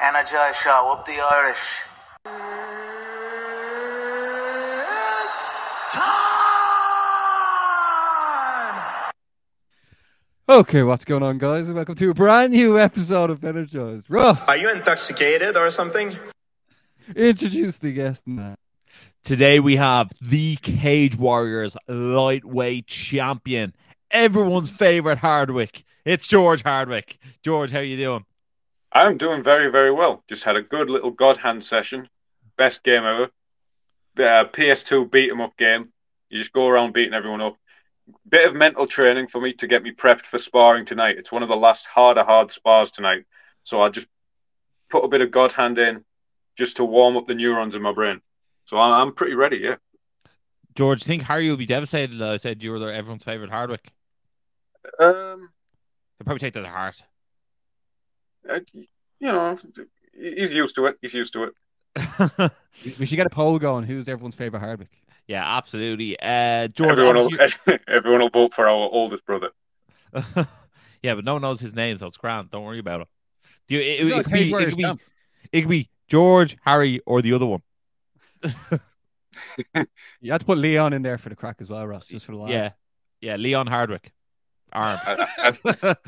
Energize 0.00 0.56
show 0.56 0.92
up 0.92 1.04
the 1.04 1.18
Irish. 1.20 1.82
Okay, 10.50 10.82
what's 10.82 11.04
going 11.04 11.22
on, 11.22 11.36
guys? 11.36 11.70
Welcome 11.70 11.94
to 11.96 12.10
a 12.10 12.14
brand 12.14 12.54
new 12.54 12.78
episode 12.78 13.28
of 13.28 13.44
Energized. 13.44 14.08
Ross, 14.08 14.48
Are 14.48 14.56
you 14.56 14.70
intoxicated 14.70 15.56
or 15.58 15.68
something? 15.70 16.16
introduce 17.14 17.78
the 17.78 17.92
guest 17.92 18.22
now. 18.26 18.54
Today 19.24 19.60
we 19.60 19.76
have 19.76 20.10
the 20.22 20.56
Cage 20.56 21.16
Warriors 21.16 21.76
lightweight 21.86 22.86
champion, 22.86 23.74
everyone's 24.10 24.70
favorite 24.70 25.18
Hardwick. 25.18 25.84
It's 26.04 26.26
George 26.26 26.62
Hardwick. 26.62 27.18
George, 27.42 27.70
how 27.70 27.80
you 27.80 27.96
doing? 27.96 28.24
I'm 28.92 29.18
doing 29.18 29.42
very, 29.42 29.70
very 29.70 29.92
well. 29.92 30.24
Just 30.28 30.44
had 30.44 30.56
a 30.56 30.62
good 30.62 30.88
little 30.88 31.10
God 31.10 31.36
Hand 31.36 31.62
session. 31.62 32.08
Best 32.56 32.82
game 32.82 33.04
ever. 33.04 33.24
Uh, 34.16 34.44
PS2 34.46 35.10
beat 35.10 35.30
'em 35.30 35.40
up 35.40 35.56
game. 35.56 35.92
You 36.30 36.38
just 36.38 36.52
go 36.52 36.66
around 36.66 36.92
beating 36.92 37.14
everyone 37.14 37.40
up. 37.40 37.56
Bit 38.28 38.48
of 38.48 38.54
mental 38.54 38.86
training 38.86 39.28
for 39.28 39.40
me 39.40 39.52
to 39.54 39.66
get 39.66 39.82
me 39.82 39.92
prepped 39.92 40.24
for 40.24 40.38
sparring 40.38 40.86
tonight. 40.86 41.18
It's 41.18 41.30
one 41.30 41.42
of 41.42 41.48
the 41.48 41.56
last 41.56 41.86
harder, 41.86 42.24
hard 42.24 42.50
spars 42.50 42.90
tonight. 42.90 43.24
So 43.64 43.82
I 43.82 43.90
just 43.90 44.06
put 44.88 45.04
a 45.04 45.08
bit 45.08 45.20
of 45.20 45.30
God 45.30 45.52
Hand 45.52 45.78
in 45.78 46.04
just 46.56 46.78
to 46.78 46.84
warm 46.84 47.16
up 47.16 47.26
the 47.26 47.34
neurons 47.34 47.74
in 47.74 47.82
my 47.82 47.92
brain. 47.92 48.20
So 48.64 48.78
I'm, 48.78 49.12
pretty 49.14 49.34
ready, 49.34 49.58
yeah. 49.58 49.76
George, 50.74 51.02
I 51.02 51.06
think 51.06 51.22
Harry 51.22 51.48
will 51.48 51.56
be 51.56 51.66
devastated 51.66 52.18
that 52.18 52.30
I 52.30 52.36
said 52.38 52.62
you 52.62 52.70
were 52.70 52.78
their- 52.78 52.92
everyone's 52.92 53.24
favorite 53.24 53.50
Hardwick. 53.50 53.92
Um, 54.98 55.50
He'll 56.18 56.24
probably 56.24 56.40
take 56.40 56.54
that 56.54 56.62
to 56.62 56.68
heart. 56.68 57.02
uh, 58.48 58.60
you 58.74 58.86
know, 59.32 59.56
he's 60.14 60.52
used 60.52 60.74
to 60.76 60.86
it. 60.86 60.96
He's 61.00 61.14
used 61.14 61.32
to 61.34 61.44
it. 61.44 61.54
We- 62.84 62.94
We 62.98 63.06
should 63.06 63.16
get 63.16 63.26
a 63.26 63.30
poll 63.30 63.58
going. 63.58 63.84
Who's 63.84 64.08
everyone's 64.08 64.36
favorite 64.36 64.60
Hardwick? 64.60 64.90
yeah, 65.26 65.44
absolutely. 65.56 66.18
Uh, 66.20 66.68
George, 66.68 66.90
Everyone 66.92 67.16
will, 67.16 67.24
obviously 67.26 67.78
everyone 67.88 68.20
will 68.20 68.30
vote 68.30 68.54
for 68.54 68.66
our 68.68 68.70
oldest 68.90 69.24
brother. 69.26 69.50
yeah, 71.02 71.14
but 71.14 71.24
no 71.24 71.34
one 71.34 71.42
knows 71.42 71.60
his 71.60 71.74
name, 71.74 71.98
so 71.98 72.06
it's 72.06 72.16
grand. 72.16 72.50
Don't 72.50 72.64
worry 72.64 72.78
about 72.78 73.02
it. 73.02 73.08
Do 73.66 73.74
you, 73.74 73.80
it, 73.80 73.84
it, 73.84 74.06
it, 74.18 74.24
could 74.24 74.32
be, 74.32 74.52
it, 74.52 74.68
could 74.70 74.76
be, 74.76 74.84
it 75.52 75.60
could 75.62 75.70
be 75.70 75.90
George, 76.06 76.56
Harry, 76.64 77.00
or 77.04 77.20
the 77.20 77.32
other 77.32 77.46
one. 77.46 77.62
You 80.20 80.32
had 80.32 80.40
to 80.40 80.46
put 80.46 80.58
Leon 80.58 80.92
in 80.92 81.02
there 81.02 81.18
for 81.18 81.28
the 81.28 81.36
crack 81.36 81.56
as 81.60 81.68
well, 81.68 81.86
Ross, 81.86 82.06
just 82.06 82.24
for 82.26 82.32
the 82.32 82.38
lads. 82.38 82.52
Yeah, 82.52 82.70
yeah, 83.20 83.36
Leon 83.36 83.66
Hardwick. 83.66 84.12
Arm. 84.72 84.98
I, 85.06 85.52
I, 85.62 85.96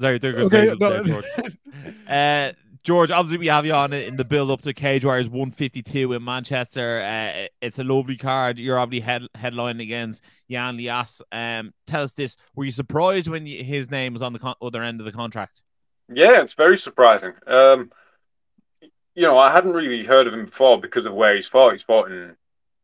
Sorry, 0.00 0.18
they're 0.18 0.32
going 0.32 0.46
Okay, 0.46 0.66
to 0.66 0.76
no. 0.76 0.90
there, 0.90 1.04
George. 1.04 1.24
Uh, 2.08 2.52
George, 2.84 3.10
obviously 3.10 3.38
we 3.38 3.48
have 3.48 3.66
you 3.66 3.74
on 3.74 3.92
in 3.92 4.16
the 4.16 4.24
build 4.24 4.50
up 4.50 4.62
to 4.62 4.72
Cage 4.72 5.04
Warriors 5.04 5.28
152 5.28 6.12
in 6.12 6.24
Manchester. 6.24 7.00
Uh, 7.02 7.46
it's 7.60 7.78
a 7.78 7.84
lovely 7.84 8.16
card. 8.16 8.58
You're 8.58 8.78
obviously 8.78 9.04
head, 9.04 9.22
headlining 9.36 9.82
against 9.82 10.22
Jan 10.50 10.76
Lias. 10.76 11.20
Um, 11.32 11.74
tell 11.86 12.02
us 12.02 12.12
this: 12.12 12.36
Were 12.54 12.64
you 12.64 12.72
surprised 12.72 13.28
when 13.28 13.46
you, 13.46 13.62
his 13.64 13.90
name 13.90 14.12
was 14.12 14.22
on 14.22 14.32
the 14.32 14.38
con- 14.38 14.54
other 14.62 14.82
end 14.82 15.00
of 15.00 15.06
the 15.06 15.12
contract? 15.12 15.60
Yeah, 16.08 16.40
it's 16.40 16.54
very 16.54 16.78
surprising. 16.78 17.32
Um, 17.46 17.90
you 19.14 19.22
know, 19.22 19.36
I 19.36 19.52
hadn't 19.52 19.72
really 19.74 20.04
heard 20.04 20.26
of 20.26 20.32
him 20.32 20.46
before 20.46 20.80
because 20.80 21.04
of 21.04 21.12
where 21.12 21.34
he's 21.34 21.48
fought. 21.48 21.72
He's 21.72 21.82
fought 21.82 22.10
in, 22.10 22.36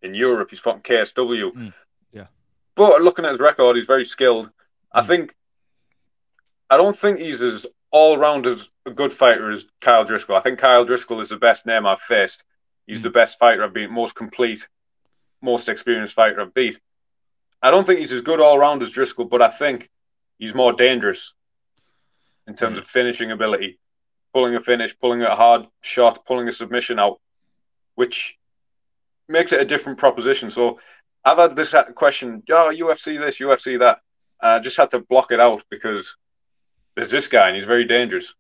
in 0.05 0.15
Europe. 0.15 0.51
He's 0.51 0.61
fought 0.61 0.77
in 0.77 0.83
KSW. 0.83 1.53
Mm, 1.53 1.73
yeah. 2.13 2.27
But 2.75 3.03
looking 3.03 3.25
at 3.25 3.33
his 3.33 3.41
record, 3.41 3.77
he's 3.77 3.87
very 3.87 4.05
skilled. 4.05 4.51
I 4.93 5.01
Mm. 5.03 5.07
think. 5.07 5.35
I 6.71 6.77
don't 6.77 6.97
think 6.97 7.19
he's 7.19 7.43
as 7.43 7.67
all 7.91 8.17
round 8.19 8.47
as 8.47 8.69
a 8.87 8.91
good 8.91 9.13
fighter 9.13 9.51
as 9.51 9.65
Kyle 9.81 10.05
Driscoll. 10.05 10.37
I 10.37 10.41
think 10.41 10.59
Kyle 10.59 10.85
Driscoll 10.85 11.21
is 11.21 11.29
the 11.29 11.37
best 11.37 11.67
name 11.67 11.87
I've 11.87 12.01
faced. 12.01 12.43
He's 12.87 13.01
Mm. 13.01 13.05
the 13.05 13.11
best 13.11 13.39
fighter 13.39 13.63
I've 13.65 13.73
beat, 13.73 13.91
most 13.91 14.15
complete, 14.15 14.67
most 15.43 15.69
experienced 15.69 16.15
fighter 16.15 16.41
I've 16.41 16.55
beat. 16.55 16.81
I 17.63 17.71
don't 17.71 17.87
think 17.87 18.01
he's 18.01 18.13
as 18.13 18.23
good 18.23 18.41
all 18.41 18.59
round 18.59 18.83
as 18.83 18.91
Driscoll, 18.91 19.25
but 19.27 19.41
I 19.43 19.49
think 19.49 19.91
he's 20.39 20.55
more 20.55 20.73
dangerous 20.73 21.33
in 22.47 22.55
terms 22.57 22.77
of 22.77 22.87
finishing 22.87 23.31
ability, 23.31 23.79
pulling 24.35 24.55
a 24.55 24.61
finish, 24.61 24.99
pulling 24.99 25.23
a 25.23 25.35
hard 25.37 25.67
shot, 25.81 26.27
pulling 26.27 26.49
a 26.49 26.53
submission 26.53 26.99
out, 26.99 27.21
which 27.95 28.37
makes 29.29 29.53
it 29.53 29.61
a 29.61 29.65
different 29.65 29.99
proposition. 29.99 30.51
So 30.51 30.79
I've 31.25 31.39
had 31.39 31.57
this 31.57 31.75
question, 31.95 32.43
oh, 32.51 32.71
UFC 32.75 33.19
this, 33.19 33.39
UFC 33.39 33.79
that. 33.79 34.01
I 34.41 34.59
just 34.59 34.77
had 34.77 34.91
to 34.91 34.99
block 35.01 35.33
it 35.33 35.41
out 35.41 35.63
because 35.71 36.17
there's 36.95 37.11
this 37.11 37.29
guy 37.29 37.49
and 37.49 37.57
he's 37.57 37.65
very 37.65 37.85
dangerous. 37.87 38.35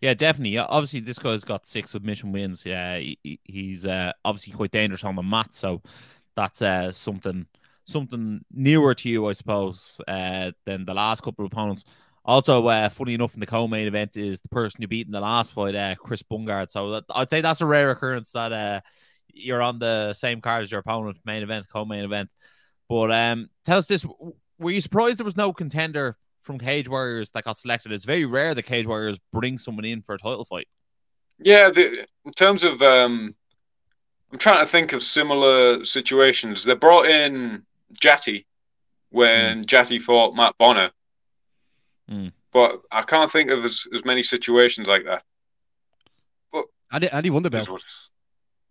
Yeah, 0.00 0.14
definitely. 0.14 0.58
Obviously, 0.58 1.00
this 1.00 1.18
guy's 1.18 1.44
got 1.44 1.66
six 1.66 1.90
submission 1.90 2.32
wins. 2.32 2.64
Yeah, 2.64 2.98
he, 2.98 3.18
he- 3.22 3.40
he's 3.44 3.84
uh, 3.86 4.12
obviously 4.24 4.52
quite 4.52 4.70
dangerous 4.70 5.02
on 5.04 5.16
the 5.16 5.22
mat, 5.22 5.54
so 5.54 5.82
that's 6.36 6.62
uh, 6.62 6.92
something 6.92 7.46
something 7.84 8.44
newer 8.52 8.94
to 8.94 9.08
you, 9.08 9.26
I 9.28 9.32
suppose, 9.32 9.98
uh, 10.06 10.52
than 10.66 10.84
the 10.84 10.94
last 10.94 11.22
couple 11.22 11.44
of 11.46 11.50
opponents. 11.52 11.84
Also, 12.28 12.66
uh, 12.66 12.90
funny 12.90 13.14
enough, 13.14 13.32
in 13.32 13.40
the 13.40 13.46
co-main 13.46 13.86
event 13.86 14.18
is 14.18 14.42
the 14.42 14.50
person 14.50 14.82
you 14.82 14.86
beat 14.86 15.06
in 15.06 15.12
the 15.12 15.18
last 15.18 15.50
fight, 15.50 15.74
uh, 15.74 15.94
Chris 15.94 16.22
Bungard. 16.22 16.70
So 16.70 16.90
that, 16.90 17.04
I'd 17.08 17.30
say 17.30 17.40
that's 17.40 17.62
a 17.62 17.66
rare 17.66 17.90
occurrence 17.90 18.32
that 18.32 18.52
uh, 18.52 18.80
you're 19.32 19.62
on 19.62 19.78
the 19.78 20.12
same 20.12 20.42
card 20.42 20.62
as 20.62 20.70
your 20.70 20.80
opponent, 20.80 21.16
main 21.24 21.42
event, 21.42 21.70
co-main 21.72 22.04
event. 22.04 22.28
But 22.86 23.10
um, 23.12 23.48
tell 23.64 23.78
us 23.78 23.86
this: 23.86 24.04
Were 24.58 24.70
you 24.70 24.82
surprised 24.82 25.18
there 25.18 25.24
was 25.24 25.38
no 25.38 25.54
contender 25.54 26.18
from 26.42 26.58
Cage 26.58 26.86
Warriors 26.86 27.30
that 27.30 27.44
got 27.44 27.56
selected? 27.56 27.92
It's 27.92 28.04
very 28.04 28.26
rare 28.26 28.54
that 28.54 28.64
Cage 28.64 28.86
Warriors 28.86 29.18
bring 29.32 29.56
someone 29.56 29.86
in 29.86 30.02
for 30.02 30.14
a 30.14 30.18
title 30.18 30.44
fight. 30.44 30.68
Yeah, 31.38 31.70
the, 31.70 32.06
in 32.26 32.32
terms 32.32 32.62
of, 32.62 32.82
um, 32.82 33.34
I'm 34.30 34.38
trying 34.38 34.60
to 34.60 34.70
think 34.70 34.92
of 34.92 35.02
similar 35.02 35.82
situations. 35.86 36.62
They 36.62 36.74
brought 36.74 37.06
in 37.06 37.64
Jatty 37.98 38.44
when 39.08 39.64
Jatty 39.64 39.98
fought 39.98 40.36
Matt 40.36 40.54
Bonner, 40.58 40.90
Mm. 42.10 42.32
but 42.52 42.80
I 42.90 43.02
can't 43.02 43.30
think 43.30 43.50
of 43.50 43.64
as, 43.64 43.86
as 43.94 44.04
many 44.04 44.22
situations 44.22 44.86
like 44.86 45.04
that. 45.04 45.22
Andy, 46.90 47.08
Andy 47.10 47.30
won 47.30 47.42
the 47.42 47.50
belt. 47.50 47.82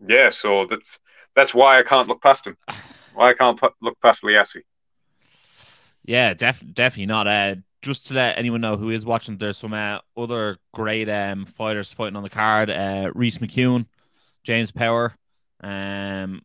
Yeah, 0.08 0.30
so 0.30 0.66
that's 0.66 1.00
that's 1.36 1.54
why 1.54 1.80
I 1.80 1.84
can't 1.84 2.08
look 2.08 2.22
past 2.22 2.48
him. 2.48 2.58
Why 3.14 3.30
I 3.30 3.34
can't 3.34 3.60
pu- 3.60 3.70
look 3.82 4.00
past 4.00 4.22
Liassi. 4.22 4.62
Yeah, 6.06 6.36
def- 6.36 6.64
definitely 6.72 7.08
not. 7.08 7.26
Uh, 7.26 7.56
just 7.82 8.08
to 8.08 8.14
let 8.14 8.38
anyone 8.38 8.62
know 8.62 8.78
who 8.78 8.92
is 8.92 9.08
watching, 9.08 9.40
there's 9.40 9.58
some 9.58 9.74
uh, 9.74 9.98
other 10.16 10.58
great 10.72 11.10
um 11.10 11.46
fighters 11.46 11.92
fighting 11.92 12.16
on 12.16 12.22
the 12.22 12.30
card. 12.30 12.70
Uh, 12.70 13.10
Reese 13.16 13.40
McCune, 13.40 13.88
James 14.44 14.72
Power, 14.72 15.16
um, 15.64 16.44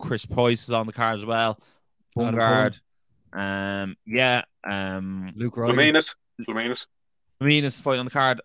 Chris 0.00 0.26
Price 0.26 0.64
is 0.64 0.72
on 0.72 0.86
the 0.86 0.92
card 0.92 1.18
as 1.18 1.24
well. 1.24 1.60
Adam 2.18 2.34
Bungard, 2.34 2.80
um, 3.32 3.96
yeah, 4.04 4.42
um, 4.68 5.32
Luke 5.36 5.56
Riley. 5.56 5.74
Fleminas, 5.74 6.16
Fleminas. 6.44 6.86
Venus 7.40 7.80
fight 7.80 7.98
on 7.98 8.04
the 8.04 8.10
card. 8.10 8.40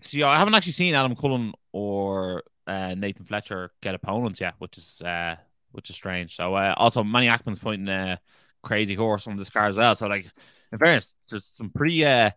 See, 0.00 0.22
I 0.22 0.38
haven't 0.38 0.54
actually 0.54 0.72
seen 0.72 0.94
Adam 0.94 1.16
Cullen 1.16 1.52
or 1.72 2.42
uh, 2.66 2.94
Nathan 2.94 3.24
Fletcher 3.24 3.70
get 3.82 3.94
opponents 3.94 4.40
yet, 4.40 4.54
which 4.58 4.76
is 4.76 5.00
uh, 5.02 5.36
which 5.72 5.88
is 5.90 5.96
strange. 5.96 6.36
So 6.36 6.54
uh, 6.54 6.74
also 6.76 7.02
Manny 7.02 7.26
Ackman's 7.26 7.58
fighting 7.58 7.88
a 7.88 8.20
crazy 8.62 8.94
horse 8.94 9.26
on 9.26 9.36
this 9.36 9.50
card 9.50 9.70
as 9.70 9.76
well. 9.76 9.94
So 9.96 10.06
like, 10.08 10.26
in 10.72 10.78
fairness, 10.78 11.14
there's 11.30 11.46
some 11.46 11.70
pretty 11.70 12.04
uh, 12.04 12.30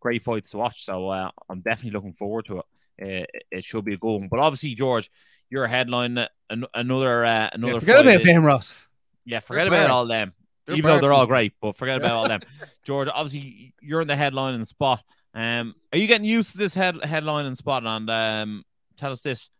great 0.00 0.22
fights 0.22 0.50
to 0.50 0.58
watch. 0.58 0.84
So 0.84 1.08
uh, 1.08 1.30
I'm 1.48 1.60
definitely 1.60 1.92
looking 1.92 2.12
forward 2.14 2.44
to 2.46 2.58
it. 2.58 2.64
Uh, 3.02 3.06
it, 3.06 3.30
it 3.50 3.64
should 3.64 3.84
be 3.86 3.94
a 3.94 3.98
good 3.98 4.18
one. 4.18 4.28
But 4.30 4.40
obviously, 4.40 4.74
George, 4.74 5.10
your 5.50 5.66
headline 5.66 6.18
uh, 6.18 6.28
an- 6.50 6.66
another 6.74 7.24
uh, 7.24 7.50
another. 7.52 7.72
Yeah, 7.74 7.78
forget 7.80 7.96
fight 7.96 8.06
about 8.06 8.20
is- 8.20 8.26
them, 8.26 8.44
Ross. 8.44 8.86
yeah, 9.24 9.40
forget 9.40 9.62
They're 9.64 9.68
about 9.78 9.84
bad. 9.84 9.90
all 9.90 10.06
them. 10.06 10.32
They're 10.66 10.76
Even 10.76 10.88
though 10.88 11.00
they're 11.00 11.12
all 11.12 11.26
great, 11.26 11.52
but 11.60 11.76
forget 11.76 11.96
about 11.98 12.12
all 12.12 12.28
them. 12.28 12.40
George, 12.84 13.08
obviously 13.12 13.74
you're 13.80 14.00
in 14.00 14.08
the 14.08 14.16
headline 14.16 14.54
and 14.54 14.66
spot. 14.66 15.02
Um, 15.34 15.74
are 15.92 15.98
you 15.98 16.06
getting 16.06 16.26
used 16.26 16.52
to 16.52 16.58
this 16.58 16.74
head 16.74 17.02
headline 17.04 17.46
and 17.46 17.56
spot? 17.56 17.84
And 17.84 18.08
um, 18.08 18.64
tell 18.96 19.12
us 19.12 19.20
this: 19.20 19.50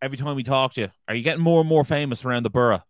every 0.00 0.18
time 0.18 0.36
we 0.36 0.42
talk 0.44 0.74
to 0.74 0.82
you, 0.82 0.90
are 1.08 1.14
you 1.14 1.22
getting 1.22 1.42
more 1.42 1.60
and 1.60 1.68
more 1.68 1.84
famous 1.84 2.24
around 2.24 2.44
the 2.44 2.50
borough? 2.50 2.82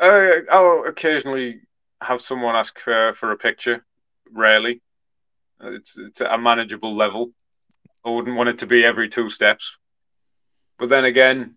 Uh, 0.00 0.30
I'll 0.50 0.84
occasionally 0.86 1.60
have 2.00 2.20
someone 2.20 2.56
ask 2.56 2.78
for, 2.78 3.12
for 3.12 3.32
a 3.32 3.36
picture. 3.36 3.84
Rarely, 4.32 4.80
it's 5.60 5.98
it's 5.98 6.20
a 6.20 6.38
manageable 6.38 6.96
level. 6.96 7.32
I 8.04 8.10
wouldn't 8.10 8.36
want 8.36 8.48
it 8.48 8.58
to 8.58 8.66
be 8.66 8.84
every 8.84 9.08
two 9.08 9.28
steps. 9.28 9.76
But 10.78 10.88
then 10.88 11.04
again, 11.04 11.56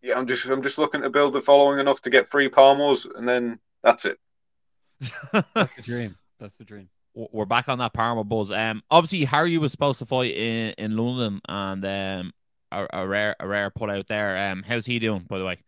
yeah, 0.00 0.18
I'm 0.18 0.26
just 0.26 0.46
I'm 0.46 0.62
just 0.62 0.78
looking 0.78 1.02
to 1.02 1.10
build 1.10 1.34
the 1.34 1.42
following 1.42 1.78
enough 1.78 2.00
to 2.02 2.10
get 2.10 2.26
free 2.26 2.48
parmos, 2.48 3.06
and 3.14 3.28
then 3.28 3.58
that's 3.82 4.04
it. 4.04 4.18
That's 5.32 5.76
the 5.76 5.82
dream. 5.82 6.16
That's 6.38 6.54
the 6.54 6.64
dream. 6.64 6.88
We're 7.14 7.44
back 7.44 7.68
on 7.68 7.78
that 7.78 7.92
parmo 7.92 8.26
buzz. 8.26 8.50
Um, 8.50 8.82
obviously 8.90 9.24
Harry 9.24 9.58
was 9.58 9.72
supposed 9.72 9.98
to 9.98 10.06
fight 10.06 10.34
in, 10.34 10.74
in 10.78 10.96
London, 10.96 11.40
and 11.46 11.84
um, 11.84 12.32
a, 12.70 12.86
a 13.00 13.06
rare 13.06 13.36
a 13.38 13.46
rare 13.46 13.70
put 13.70 13.90
out 13.90 14.08
there. 14.08 14.50
Um, 14.50 14.62
how's 14.62 14.86
he 14.86 14.98
doing, 14.98 15.26
by 15.28 15.38
the 15.38 15.44
way? 15.44 15.58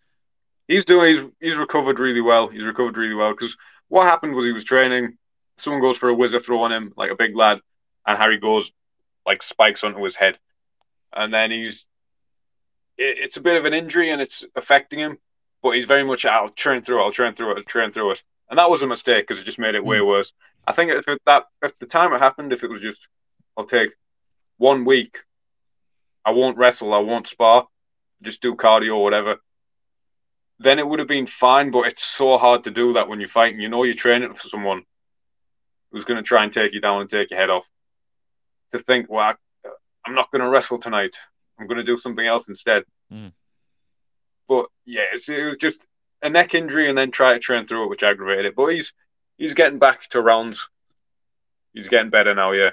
he's 0.69 0.85
doing. 0.85 1.15
He's 1.15 1.25
he's 1.41 1.57
recovered 1.57 1.99
really 1.99 2.21
well. 2.21 2.49
He's 2.49 2.65
recovered 2.65 2.97
really 2.97 3.15
well 3.15 3.33
because 3.33 3.57
what 3.89 4.07
happened 4.07 4.35
was 4.35 4.45
he 4.45 4.53
was 4.53 4.65
training. 4.65 5.17
Someone 5.59 5.83
goes 5.83 5.97
for 5.97 6.09
a 6.09 6.15
whizzer 6.15 6.39
throw 6.39 6.63
on 6.63 6.73
him 6.73 6.93
like 6.97 7.11
a 7.11 7.17
big 7.17 7.37
lad, 7.37 7.61
and 8.07 8.19
Harry 8.19 8.39
goes 8.39 8.73
like 9.27 9.43
spikes 9.43 9.85
onto 9.85 10.03
his 10.03 10.17
head, 10.17 10.39
and 11.13 11.33
then 11.33 11.51
he's. 11.51 11.87
It, 12.97 13.19
it's 13.19 13.37
a 13.37 13.43
bit 13.43 13.57
of 13.57 13.65
an 13.65 13.75
injury 13.75 14.11
and 14.11 14.21
it's 14.21 14.45
affecting 14.55 14.99
him, 14.99 15.19
but 15.63 15.71
he's 15.71 15.87
very 15.87 16.05
much. 16.05 16.25
I'll 16.25 16.49
train 16.49 16.83
through 16.83 17.01
it. 17.01 17.05
I'll 17.05 17.13
train 17.13 17.35
through 17.35 17.53
it. 17.53 17.57
I'll 17.59 17.65
train 17.65 17.91
through 17.93 18.13
it, 18.13 18.23
and 18.55 18.59
that 18.59 18.71
was 18.71 18.83
a 18.83 18.87
mistake 18.87 19.27
because 19.27 19.41
it 19.41 19.45
just 19.45 19.59
made 19.59 19.75
it 19.75 19.85
way 19.85 20.01
worse. 20.01 20.33
I 20.65 20.73
think 20.73 20.93
if 20.93 21.09
it, 21.09 21.21
that 21.27 21.45
if 21.61 21.77
the 21.79 21.87
time 21.87 22.13
it 22.13 22.21
happened, 22.21 22.53
if 22.53 22.63
it 22.63 22.71
was 22.71 22.81
just, 22.81 23.01
I'll 23.57 23.67
take 23.67 23.95
one 24.59 24.85
week. 24.85 25.19
I 26.25 26.31
won't 26.31 26.57
wrestle. 26.57 26.95
I 26.95 26.99
won't 26.99 27.27
spar. 27.27 27.67
Just 28.23 28.41
do 28.41 28.55
cardio 28.55 28.97
or 28.97 29.03
whatever 29.03 29.39
then 30.61 30.79
it 30.79 30.87
would 30.87 30.99
have 30.99 31.09
been 31.09 31.27
fine. 31.27 31.71
But 31.71 31.87
it's 31.87 32.05
so 32.05 32.39
hard 32.39 32.65
to 32.65 32.71
do 32.71 32.95
that 32.95 33.09
when 33.09 33.21
you're 33.21 33.29
fighting. 33.29 33.61
You 33.61 33.69
know 33.69 33.83
you're 33.83 33.95
training 33.95 34.35
for 34.35 34.49
someone 34.49 34.83
who's 35.91 36.05
going 36.05 36.17
to 36.17 36.27
try 36.27 36.45
and 36.45 36.53
take 36.53 36.73
you 36.73 36.81
down 36.81 37.01
and 37.01 37.11
take 37.11 37.31
your 37.31 37.41
head 37.41 37.51
off. 37.51 37.69
To 38.73 38.79
think, 38.79 39.09
well, 39.09 39.35
I, 39.65 39.69
I'm 40.07 40.15
not 40.15 40.31
going 40.31 40.43
to 40.43 40.49
wrestle 40.49 40.79
tonight. 40.79 41.15
I'm 41.59 41.67
going 41.67 41.79
to 41.79 41.85
do 41.85 41.97
something 41.97 42.27
else 42.27 42.49
instead. 42.49 42.85
Mm. 43.13 43.33
But 44.49 44.67
yeah, 44.85 45.05
it 45.13 45.45
was 45.45 45.57
just 45.59 45.79
a 46.25 46.31
neck 46.31 46.55
injury 46.55 46.89
and 46.89 46.97
then 46.99 47.11
try 47.11 47.35
to 47.35 47.39
train 47.39 47.67
through 47.67 47.85
it, 47.85 47.91
which 47.91 48.03
aggravated 48.03 48.47
it. 48.47 48.57
But 48.57 48.69
he's 48.69 48.93
he's 49.39 49.55
getting 49.55 49.79
back 49.79 50.09
to 50.09 50.21
rounds. 50.21 50.69
He's 51.73 51.89
getting 51.89 52.11
better 52.11 52.35
now. 52.35 52.53
Yeah. 52.53 52.71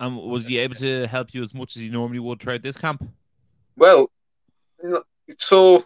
And 0.00 0.16
was 0.16 0.46
he 0.46 0.58
able 0.58 0.74
to 0.76 1.06
help 1.06 1.32
you 1.32 1.42
as 1.42 1.54
much 1.54 1.76
as 1.76 1.82
he 1.82 1.88
normally 1.88 2.18
would 2.18 2.40
throughout 2.40 2.62
this 2.62 2.76
camp? 2.76 3.08
Well, 3.76 4.10
so 5.38 5.84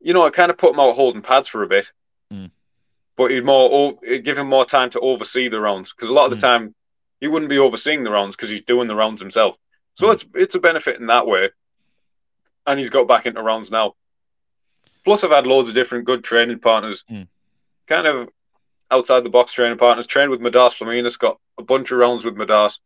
you 0.00 0.12
know, 0.12 0.26
I 0.26 0.30
kind 0.30 0.50
of 0.50 0.58
put 0.58 0.74
him 0.74 0.80
out 0.80 0.94
holding 0.94 1.22
pads 1.22 1.48
for 1.48 1.62
a 1.62 1.68
bit, 1.68 1.90
mm. 2.32 2.50
but 3.16 3.30
he'd 3.30 3.44
more 3.44 3.94
give 4.22 4.36
him 4.36 4.48
more 4.48 4.64
time 4.64 4.90
to 4.90 5.00
oversee 5.00 5.48
the 5.48 5.60
rounds 5.60 5.92
because 5.92 6.10
a 6.10 6.12
lot 6.12 6.26
of 6.26 6.30
the 6.32 6.36
mm. 6.36 6.48
time 6.48 6.74
he 7.20 7.28
wouldn't 7.28 7.48
be 7.48 7.58
overseeing 7.58 8.04
the 8.04 8.10
rounds 8.10 8.36
because 8.36 8.50
he's 8.50 8.64
doing 8.64 8.88
the 8.88 8.96
rounds 8.96 9.20
himself. 9.20 9.56
So 9.94 10.08
mm. 10.08 10.14
it's 10.14 10.24
it's 10.34 10.54
a 10.56 10.60
benefit 10.60 10.98
in 10.98 11.06
that 11.06 11.26
way, 11.26 11.50
and 12.66 12.78
he's 12.78 12.90
got 12.90 13.08
back 13.08 13.26
into 13.26 13.42
rounds 13.42 13.70
now. 13.70 13.94
Plus, 15.04 15.22
I've 15.22 15.30
had 15.30 15.46
loads 15.46 15.68
of 15.68 15.74
different 15.74 16.04
good 16.04 16.24
training 16.24 16.60
partners, 16.60 17.04
mm. 17.10 17.28
kind 17.86 18.06
of 18.06 18.28
outside 18.90 19.24
the 19.24 19.30
box 19.30 19.52
training 19.52 19.78
partners. 19.78 20.06
Trained 20.06 20.30
with 20.30 20.40
Madars 20.40 20.78
Fleminas, 20.78 21.18
got 21.18 21.38
a 21.58 21.62
bunch 21.62 21.90
of 21.90 21.98
rounds 21.98 22.24
with 22.24 22.36
Madars. 22.36 22.78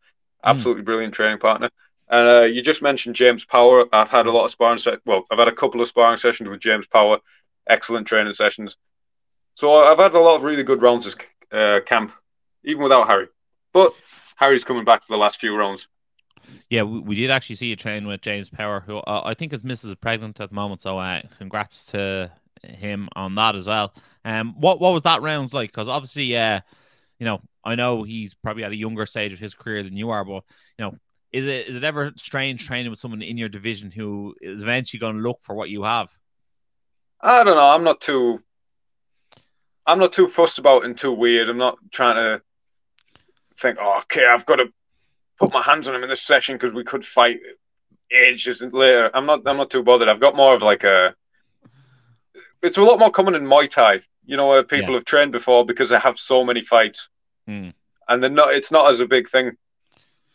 Mm. 0.45 0.51
Absolutely 0.51 0.83
brilliant 0.83 1.15
training 1.15 1.39
partner. 1.39 1.71
And 2.09 2.29
uh, 2.29 2.43
you 2.43 2.63
just 2.63 2.83
mentioned 2.83 3.17
James 3.17 3.45
Power. 3.45 3.87
I've 3.93 4.09
had 4.09 4.27
a 4.27 4.33
lot 4.33 4.45
of 4.45 4.51
sparring 4.51 4.79
se- 4.79 4.99
well, 5.05 5.25
I've 5.31 5.39
had 5.39 5.49
a 5.49 5.55
couple 5.55 5.81
of 5.81 5.89
sparring 5.89 6.17
sessions 6.17 6.49
with 6.49 6.61
James 6.61 6.87
Power. 6.87 7.19
Excellent 7.69 8.07
training 8.07 8.33
sessions. 8.33 8.77
So 9.55 9.73
I've 9.85 9.99
had 9.99 10.15
a 10.15 10.21
lot 10.21 10.37
of 10.37 10.45
really 10.45 10.63
good 10.63 10.81
rounds 10.81 11.05
this 11.05 11.17
uh, 11.53 11.81
camp, 11.85 12.13
even 12.65 12.83
without 12.83 13.09
Harry. 13.09 13.27
But 13.73 13.93
Harry's 14.37 14.65
coming 14.65 14.85
back 14.85 15.03
for 15.03 15.13
the 15.13 15.19
last 15.19 15.41
few 15.41 15.55
rounds. 15.55 15.89
Yeah, 16.71 16.83
we, 16.83 17.01
we 17.01 17.15
did 17.15 17.31
actually 17.31 17.57
see 17.57 17.73
a 17.73 17.77
train 17.77 18.07
with 18.07 18.21
James 18.21 18.51
Power, 18.51 18.81
who 18.81 18.99
uh, 18.99 19.23
I 19.25 19.35
think 19.35 19.53
his 19.53 19.65
missus 19.65 19.91
is 19.91 19.97
pregnant 19.97 20.41
at 20.41 20.51
the 20.51 20.55
moment. 20.55 20.83
So 20.83 20.99
uh, 20.99 21.23
congrats 21.39 21.87
to 21.87 22.31
him 22.63 23.09
on 23.15 23.35
that 23.37 23.57
as 23.57 23.67
well. 23.67 23.95
Um, 24.25 24.55
what 24.59 24.81
what 24.81 24.93
was 24.93 25.03
that 25.03 25.23
round 25.23 25.53
like? 25.53 25.71
Because 25.71 25.89
obviously, 25.89 26.37
uh, 26.37 26.61
you 27.19 27.27
know, 27.27 27.41
I 27.65 27.75
know 27.75 28.03
he's 28.03 28.35
probably 28.35 28.65
at 28.65 28.73
a 28.73 28.77
younger 28.77 29.07
stage 29.07 29.33
of 29.33 29.39
his 29.39 29.55
career 29.55 29.83
than 29.83 29.97
you 29.97 30.11
are, 30.11 30.25
but 30.25 30.45
you 30.79 30.85
know, 30.85 30.95
is 31.33 31.47
it 31.47 31.69
is 31.69 31.77
it 31.77 31.85
ever 31.85 32.13
strange 32.17 32.67
training 32.67 32.91
with 32.91 33.01
someone 33.01 33.23
in 33.23 33.37
your 33.37 33.49
division 33.49 33.91
who 33.91 34.35
is 34.41 34.63
eventually 34.63 35.01
going 35.01 35.17
to 35.17 35.23
look 35.23 35.41
for 35.43 35.55
what 35.55 35.71
you 35.71 35.83
have? 35.83 36.11
I 37.21 37.45
don't 37.45 37.57
know. 37.57 37.71
I'm 37.71 37.85
not 37.85 38.01
too. 38.01 38.43
I'm 39.87 39.99
not 39.99 40.13
too 40.13 40.29
fussed 40.29 40.59
about 40.59 40.85
and 40.85 40.97
too 40.97 41.13
weird. 41.13 41.49
I'm 41.49 41.59
not 41.59 41.79
trying 41.91 42.17
to 42.17 42.43
think. 43.57 43.79
Oh, 43.81 43.99
okay, 44.01 44.25
I've 44.27 44.47
got 44.47 44.57
to 44.57 44.73
put 45.39 45.53
my 45.53 45.63
hands 45.63 45.89
on 45.89 45.95
him 45.95 46.03
in 46.03 46.09
this 46.09 46.23
session 46.23 46.57
because 46.57 46.73
we 46.73 46.85
could 46.85 47.05
fight 47.05 47.39
ages 48.11 48.63
later. 48.63 49.11
I'm 49.15 49.27
not. 49.27 49.47
I'm 49.47 49.57
not 49.57 49.71
too 49.71 49.83
bothered. 49.83 50.09
I've 50.09 50.21
got 50.21 50.37
more 50.37 50.55
of 50.55 50.63
like 50.63 50.85
a. 50.85 51.15
It's 52.63 52.79
a 52.79 52.83
lot 52.83 52.99
more 52.99 53.11
common 53.11 53.35
in 53.35 53.45
Muay 53.45 53.71
Thai. 53.71 54.01
You 54.25 54.37
know, 54.37 54.49
where 54.49 54.63
people 54.63 54.91
yeah. 54.91 54.97
have 54.97 55.05
trained 55.05 55.33
before 55.33 55.65
because 55.65 55.89
they 55.89 55.99
have 55.99 56.19
so 56.19 56.45
many 56.45 56.61
fights, 56.61 57.09
mm. 57.49 57.73
and 58.09 58.23
they're 58.23 58.31
not. 58.31 58.53
It's 58.53 58.71
not 58.71 58.91
as 58.91 59.01
a 59.01 59.07
big 59.07 59.29
thing 59.29 59.57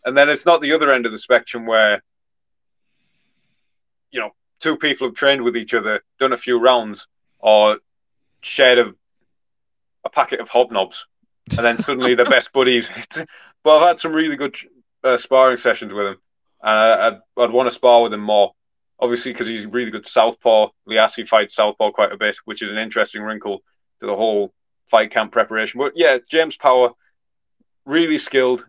and 0.06 0.18
then 0.18 0.30
it's 0.30 0.46
not 0.46 0.62
the 0.62 0.74
other 0.74 0.92
end 0.92 1.06
of 1.06 1.12
the 1.12 1.18
spectrum 1.18 1.66
where, 1.66 2.04
you 4.12 4.20
know, 4.20 4.32
two 4.60 4.78
people 4.78 5.08
have 5.08 5.16
trained 5.16 5.42
with 5.42 5.56
each 5.56 5.74
other, 5.74 6.02
done 6.20 6.34
a 6.34 6.38
few 6.38 6.60
rounds, 6.60 7.08
or 7.40 7.80
shared 8.42 8.80
a, 8.80 8.94
a 10.06 10.10
packet 10.10 10.40
of 10.40 10.50
hobnobs, 10.50 11.06
and 11.58 11.66
then 11.66 11.78
suddenly 11.78 12.16
they're 12.16 12.26
best 12.26 12.52
buddies. 12.54 12.90
but 13.64 13.78
I've 13.78 13.88
had 13.88 14.00
some 14.00 14.14
really 14.14 14.36
good 14.36 14.56
uh, 15.04 15.18
sparring 15.18 15.58
sessions 15.58 15.94
with 15.94 16.08
him, 16.08 16.18
and 16.62 16.78
I, 16.78 17.08
I'd, 17.08 17.20
I'd 17.38 17.52
want 17.52 17.68
to 17.68 17.76
spar 17.76 18.02
with 18.02 18.14
him 18.14 18.22
more. 18.22 18.54
Obviously, 19.00 19.34
because 19.34 19.48
he's 19.48 19.66
really 19.66 19.92
good 19.92 20.08
southpaw. 20.08 20.70
Liassi 20.88 21.28
fights 21.28 21.56
southpaw 21.56 21.92
quite 21.92 22.14
a 22.14 22.18
bit, 22.18 22.38
which 22.46 22.62
is 22.62 22.72
an 22.72 22.78
interesting 22.78 23.22
wrinkle 23.22 23.62
to 24.00 24.06
the 24.06 24.16
whole 24.16 24.54
fight 24.90 25.12
camp 25.12 25.32
preparation. 25.32 25.80
But 25.80 25.94
yeah, 25.96 26.20
James 26.30 26.56
Power, 26.56 26.92
really 27.86 28.18
skilled. 28.18 28.66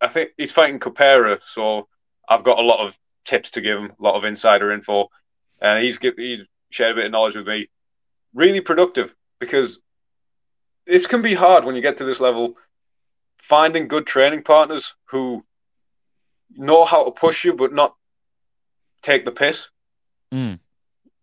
I 0.00 0.08
think 0.08 0.30
he's 0.36 0.50
fighting 0.50 0.80
Cupera, 0.80 1.38
so 1.46 1.86
I've 2.28 2.42
got 2.42 2.58
a 2.58 2.62
lot 2.62 2.84
of 2.84 2.98
tips 3.24 3.52
to 3.52 3.60
give 3.60 3.78
him, 3.78 3.92
a 3.98 4.02
lot 4.02 4.16
of 4.16 4.24
insider 4.24 4.72
info, 4.72 5.08
and 5.60 5.84
he's 5.84 5.98
he's 6.16 6.44
shared 6.70 6.92
a 6.92 6.94
bit 6.96 7.06
of 7.06 7.12
knowledge 7.12 7.36
with 7.36 7.46
me. 7.46 7.68
Really 8.34 8.60
productive 8.60 9.14
because 9.38 9.80
this 10.86 11.06
can 11.06 11.22
be 11.22 11.34
hard 11.34 11.64
when 11.64 11.76
you 11.76 11.82
get 11.82 11.98
to 11.98 12.04
this 12.04 12.20
level. 12.20 12.56
Finding 13.42 13.88
good 13.88 14.06
training 14.06 14.44
partners 14.44 14.94
who 15.06 15.44
know 16.50 16.84
how 16.84 17.04
to 17.04 17.10
push 17.10 17.44
you, 17.44 17.52
but 17.54 17.72
not 17.72 17.96
take 19.02 19.24
the 19.24 19.32
piss. 19.32 19.68
Mm. 20.32 20.60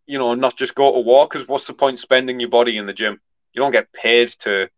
You 0.05 0.19
know, 0.19 0.35
not 0.35 0.57
just 0.57 0.75
go 0.75 0.93
to 0.93 0.99
war. 0.99 1.27
Because 1.27 1.47
what's 1.47 1.65
the 1.65 1.73
point 1.73 1.97
spending 1.97 2.39
your 2.41 2.49
body 2.49 2.77
in 2.77 2.85
the 2.85 2.93
gym? 2.93 3.21
You 3.53 3.61
don't 3.61 3.71
get 3.71 3.93
paid 3.93 4.29
to 4.39 4.69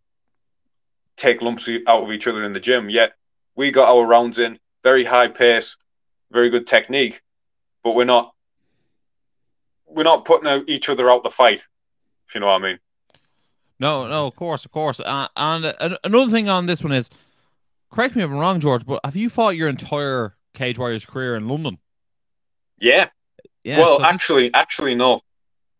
take 1.17 1.41
lumps 1.41 1.67
out 1.88 2.03
of 2.03 2.11
each 2.11 2.27
other 2.27 2.43
in 2.43 2.53
the 2.53 2.59
gym. 2.59 2.91
Yet 2.91 3.13
we 3.55 3.71
got 3.71 3.89
our 3.89 4.05
rounds 4.05 4.37
in, 4.37 4.59
very 4.83 5.03
high 5.03 5.27
pace, 5.27 5.77
very 6.31 6.51
good 6.51 6.67
technique, 6.67 7.21
but 7.83 7.95
we're 7.95 8.05
not 8.05 8.33
we're 9.87 10.03
not 10.03 10.25
putting 10.25 10.47
out 10.47 10.69
each 10.69 10.89
other 10.89 11.09
out 11.09 11.23
the 11.23 11.31
fight. 11.31 11.65
If 12.27 12.35
you 12.35 12.41
know 12.41 12.47
what 12.47 12.61
I 12.61 12.65
mean. 12.65 12.79
No, 13.80 14.07
no, 14.07 14.27
of 14.27 14.35
course, 14.35 14.63
of 14.63 14.71
course. 14.71 14.99
Uh, 14.99 15.27
and 15.35 15.66
uh, 15.66 15.97
another 16.04 16.30
thing 16.30 16.47
on 16.47 16.68
this 16.68 16.83
one 16.83 16.94
is, 16.94 17.09
correct 17.92 18.16
me 18.16 18.24
if 18.24 18.30
I'm 18.30 18.38
wrong, 18.38 18.60
George, 18.60 18.86
but 18.86 19.00
have 19.04 19.16
you 19.16 19.30
fought 19.30 19.56
your 19.56 19.69
entire 19.69 20.36
Cage 20.54 20.78
Warriors 20.80 21.06
career 21.06 21.36
in 21.36 21.48
London? 21.48 21.78
Yeah. 22.80 23.10
Yeah. 23.64 23.80
well, 23.80 23.98
so 23.98 24.04
this- 24.04 24.14
actually, 24.14 24.54
actually, 24.54 24.95
no. 24.95 25.21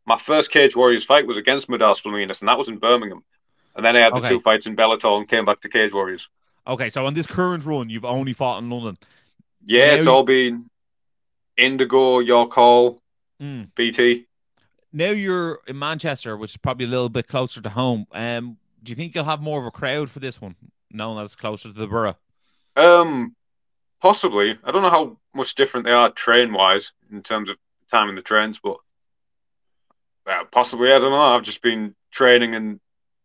My 0.06 0.18
first 0.18 0.52
Cage 0.52 0.76
Warriors 0.76 1.04
fight 1.04 1.26
was 1.28 1.38
against 1.38 1.68
Madars 1.70 2.02
Fleminas, 2.02 2.42
and 2.42 2.50
that 2.50 2.58
was 2.58 2.68
in 2.68 2.78
Birmingham. 2.78 3.24
And 3.76 3.86
then 3.86 3.96
I 3.96 4.00
had 4.00 4.14
the 4.14 4.18
Okay. 4.20 4.30
two 4.30 4.40
fights 4.42 4.66
in 4.68 4.76
Bellator 4.76 5.18
and 5.18 5.28
came 5.28 5.46
back 5.46 5.62
to 5.62 5.70
Cage 5.70 5.94
Warriors. 5.94 6.28
okay, 6.68 6.90
so 6.90 7.06
on 7.08 7.14
this 7.16 7.26
current 7.26 7.64
run, 7.66 7.90
you've 7.90 8.06
only 8.06 8.34
fought 8.34 8.62
in 8.62 8.70
London. 8.70 8.96
Yeah, 9.66 9.88
Now 9.88 9.94
it's 9.96 10.06
you- 10.06 10.12
all 10.12 10.24
been 10.24 10.70
Indigo, 11.58 12.20
York 12.20 12.54
Hall, 12.54 13.02
Mm. 13.42 13.74
BT. 13.76 14.28
Now 14.94 15.10
you're 15.12 15.60
in 15.68 15.80
Manchester, 15.80 16.38
which 16.38 16.52
is 16.52 16.58
probably 16.58 16.86
a 16.86 16.90
little 16.90 17.10
bit 17.10 17.28
closer 17.28 17.62
to 17.62 17.70
home. 17.70 18.06
Um, 18.12 18.58
do 18.84 18.92
you 18.92 18.96
think 18.96 19.16
you'll 19.16 19.24
have 19.24 19.42
more 19.42 19.60
of 19.60 19.66
a 19.66 19.72
crowd 19.72 20.10
for 20.10 20.20
this 20.20 20.40
one, 20.42 20.56
knowing 20.94 21.18
that 21.18 21.26
it's 21.26 21.36
closer 21.36 21.70
to 21.70 21.74
the 21.74 21.88
borough? 21.88 22.18
Um, 22.76 23.36
possibly. 24.02 24.58
I 24.64 24.72
don't 24.72 24.82
know 24.82 24.90
how 24.90 25.18
much 25.34 25.56
different 25.56 25.86
they 25.86 25.92
are 25.92 26.10
train 26.12 26.54
wise 26.54 26.92
in 27.12 27.22
terms 27.22 27.50
of 27.50 27.58
timing 27.90 28.16
the 28.16 28.22
trains, 28.22 28.60
but 28.60 28.78
uh, 30.28 30.44
possibly. 30.52 30.92
I 30.92 31.00
don't 31.00 31.12
know. 31.12 31.22
I've 31.22 31.44
just 31.44 31.62
been 31.62 31.96
training 32.12 32.56
and 32.56 32.80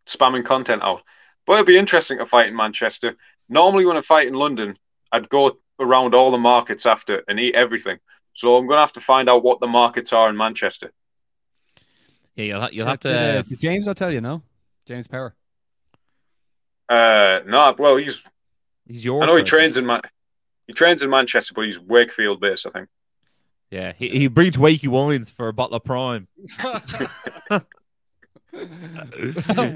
spamming 0.07 0.45
content 0.45 0.83
out. 0.83 1.03
But 1.47 1.55
it'd 1.55 1.67
be 1.67 1.79
interesting 1.79 2.19
to 2.19 2.27
fight 2.27 2.49
in 2.49 2.57
Manchester. 2.57 3.17
Normally, 3.49 3.87
when 3.87 3.97
I 3.97 4.01
fight 4.01 4.27
in 4.27 4.35
London, 4.35 4.77
I'd 5.13 5.29
go 5.29 5.59
around 5.79 6.15
all 6.15 6.31
the 6.31 6.39
markets 6.39 6.87
after 6.87 7.23
and 7.29 7.39
eat 7.39 7.55
everything. 7.55 7.99
So 8.33 8.57
I'm 8.57 8.67
going 8.67 8.77
to 8.77 8.83
have 8.83 8.93
to 8.95 9.01
find 9.01 9.29
out 9.29 9.45
what 9.45 9.61
the 9.61 9.67
markets 9.67 10.13
are 10.13 10.29
in 10.29 10.37
Manchester. 10.37 10.93
Yeah, 12.35 12.45
you'll, 12.45 12.61
ha- 12.61 12.69
you'll 12.73 12.87
have 12.87 13.01
Did, 13.01 13.13
uh, 13.13 13.43
to. 13.43 13.57
James, 13.57 13.89
I'll 13.89 13.95
tell 13.95 14.13
you, 14.13 14.21
no? 14.21 14.43
James 14.87 15.07
Power. 15.07 15.35
Uh, 16.89 17.41
no, 17.47 17.75
well, 17.79 17.97
he's. 17.97 18.23
He's 18.87 19.05
yours. 19.05 19.23
I 19.23 19.27
know 19.27 19.37
he 19.37 19.43
trains 19.43 19.77
in 19.77 19.87
Man. 19.87 20.01
He 20.67 20.73
trains 20.73 21.03
in 21.03 21.11
Manchester, 21.11 21.55
but 21.55 21.65
he's 21.65 21.79
Wakefield 21.79 22.41
based, 22.41 22.67
I 22.67 22.71
think. 22.71 22.89
Yeah, 23.71 23.93
he, 23.97 24.09
he 24.11 24.27
brings 24.29 24.57
wakey 24.57 24.89
wines 24.89 25.29
for 25.29 25.49
a 25.49 25.53
bottle 25.53 25.77
of 25.77 25.85
prime. 25.85 26.29
oh 27.51 27.61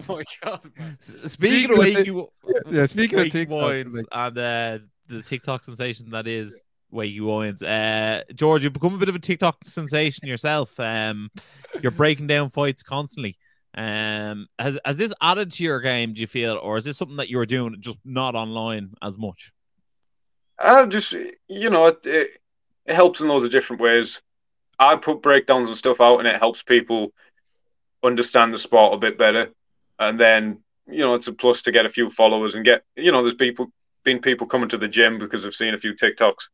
my 0.09 0.25
god. 0.43 0.61
Speaking, 1.01 1.29
Speaking 1.29 1.71
of 1.73 1.79
of 1.79 1.85
wakey, 1.85 2.05
Tik- 2.05 2.73
Yeah, 2.73 2.87
speaking 2.87 3.19
of 3.19 3.27
wakey 3.27 3.33
TikTok, 3.33 3.61
wines 3.61 3.95
like- 3.95 4.07
and 4.13 4.39
uh, 4.39 4.79
the 5.09 5.23
TikTok 5.23 5.65
sensation 5.65 6.11
that 6.11 6.27
is 6.27 6.63
Wakey 6.93 7.21
Wines. 7.21 7.63
Uh, 7.63 8.23
George, 8.35 8.65
you've 8.65 8.73
become 8.73 8.95
a 8.95 8.99
bit 8.99 9.09
of 9.09 9.15
a 9.15 9.19
TikTok 9.21 9.65
sensation 9.65 10.27
yourself. 10.27 10.79
Um, 10.79 11.31
you're 11.83 11.93
breaking 11.93 12.27
down 12.27 12.49
fights 12.49 12.83
constantly. 12.83 13.37
Um, 13.75 14.49
has 14.59 14.79
has 14.85 14.97
this 14.97 15.13
added 15.21 15.53
to 15.53 15.65
your 15.65 15.81
game? 15.81 16.13
Do 16.13 16.21
you 16.21 16.27
feel, 16.27 16.57
or 16.57 16.77
is 16.77 16.85
this 16.85 16.99
something 16.99 17.19
that 17.19 17.29
you 17.29 17.37
were 17.37 17.47
doing 17.47 17.77
just 17.81 17.99
not 18.05 18.35
online 18.35 18.95
as 19.01 19.17
much? 19.17 19.53
I 20.59 20.85
just 20.87 21.13
you 21.49 21.71
know 21.71 21.87
it, 21.87 22.05
it 22.05 22.31
it 22.87 22.95
helps 22.95 23.21
in 23.21 23.29
loads 23.29 23.45
of 23.45 23.53
different 23.53 23.81
ways. 23.81 24.21
I 24.79 24.97
put 24.97 25.23
breakdowns 25.23 25.69
and 25.69 25.77
stuff 25.77 26.01
out, 26.01 26.19
and 26.19 26.27
it 26.29 26.39
helps 26.39 26.63
people 26.63 27.13
understand 28.03 28.53
the 28.53 28.59
sport 28.59 28.95
a 28.95 28.99
bit 28.99 29.19
better. 29.19 29.51
And 29.99 30.19
then 30.19 30.59
you 30.87 31.01
know 31.01 31.15
it's 31.15 31.29
a 31.29 31.33
plus 31.33 31.63
to 31.63 31.73
get 31.73 31.87
a 31.87 31.91
few 31.91 32.11
followers 32.11 32.55
and 32.55 32.65
get 32.65 32.83
you 32.97 33.13
know 33.13 33.23
there's 33.23 33.35
people 33.35 33.71
been 34.03 34.21
people 34.21 34.47
coming 34.47 34.69
to 34.71 34.79
the 34.79 34.89
gym 34.89 35.19
because 35.19 35.43
they've 35.43 35.55
seen 35.55 35.75
a 35.75 35.79
few 35.79 35.95
TikToks, 35.95 36.49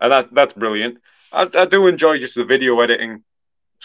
and 0.00 0.10
that 0.10 0.34
that's 0.34 0.54
brilliant. 0.54 0.98
I, 1.32 1.48
I 1.54 1.64
do 1.66 1.86
enjoy 1.86 2.18
just 2.18 2.34
the 2.34 2.44
video 2.44 2.80
editing. 2.80 3.22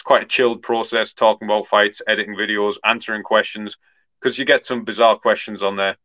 It's 0.02 0.08
quite 0.08 0.24
a 0.24 0.26
chilled 0.26 0.62
process, 0.62 1.12
talking 1.12 1.46
about 1.46 1.68
fights, 1.68 2.02
editing 2.08 2.34
videos, 2.34 2.74
answering 2.84 3.22
questions, 3.22 3.76
because 4.20 4.36
you 4.36 4.44
get 4.44 4.66
some 4.66 4.82
bizarre 4.82 5.16
questions 5.16 5.62
on 5.62 5.76
there. 5.76 5.96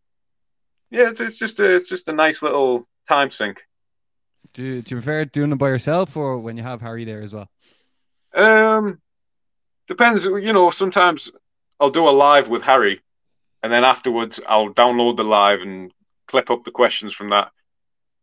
Yeah, 0.92 1.10
it's 1.10 1.20
it's 1.20 1.40
just 1.40 1.60
a 1.60 1.74
it's 1.74 1.90
just 1.90 2.08
a 2.08 2.14
nice 2.14 2.44
little 2.44 2.88
time 3.10 3.32
sink. 3.32 3.64
Do, 4.54 4.84
do 4.84 4.94
you 4.94 5.02
prefer 5.02 5.26
doing 5.26 5.52
it 5.52 5.56
by 5.56 5.70
yourself 5.70 6.16
or 6.16 6.38
when 6.38 6.58
you 6.58 6.62
have 6.62 6.80
Harry 6.80 7.06
there 7.06 7.24
as 7.24 7.34
well? 7.34 7.50
Um, 8.36 9.02
depends. 9.88 10.26
You 10.26 10.54
know, 10.54 10.70
sometimes 10.70 11.32
I'll 11.80 11.90
do 11.90 12.08
a 12.08 12.12
live 12.12 12.50
with 12.50 12.62
Harry, 12.62 13.02
and 13.64 13.74
then 13.74 13.84
afterwards 13.84 14.40
I'll 14.48 14.70
download 14.70 15.18
the 15.18 15.24
live 15.24 15.62
and 15.62 15.92
clip 16.28 16.52
up 16.52 16.66
the 16.66 16.70
questions 16.70 17.16
from 17.16 17.32
that. 17.32 17.50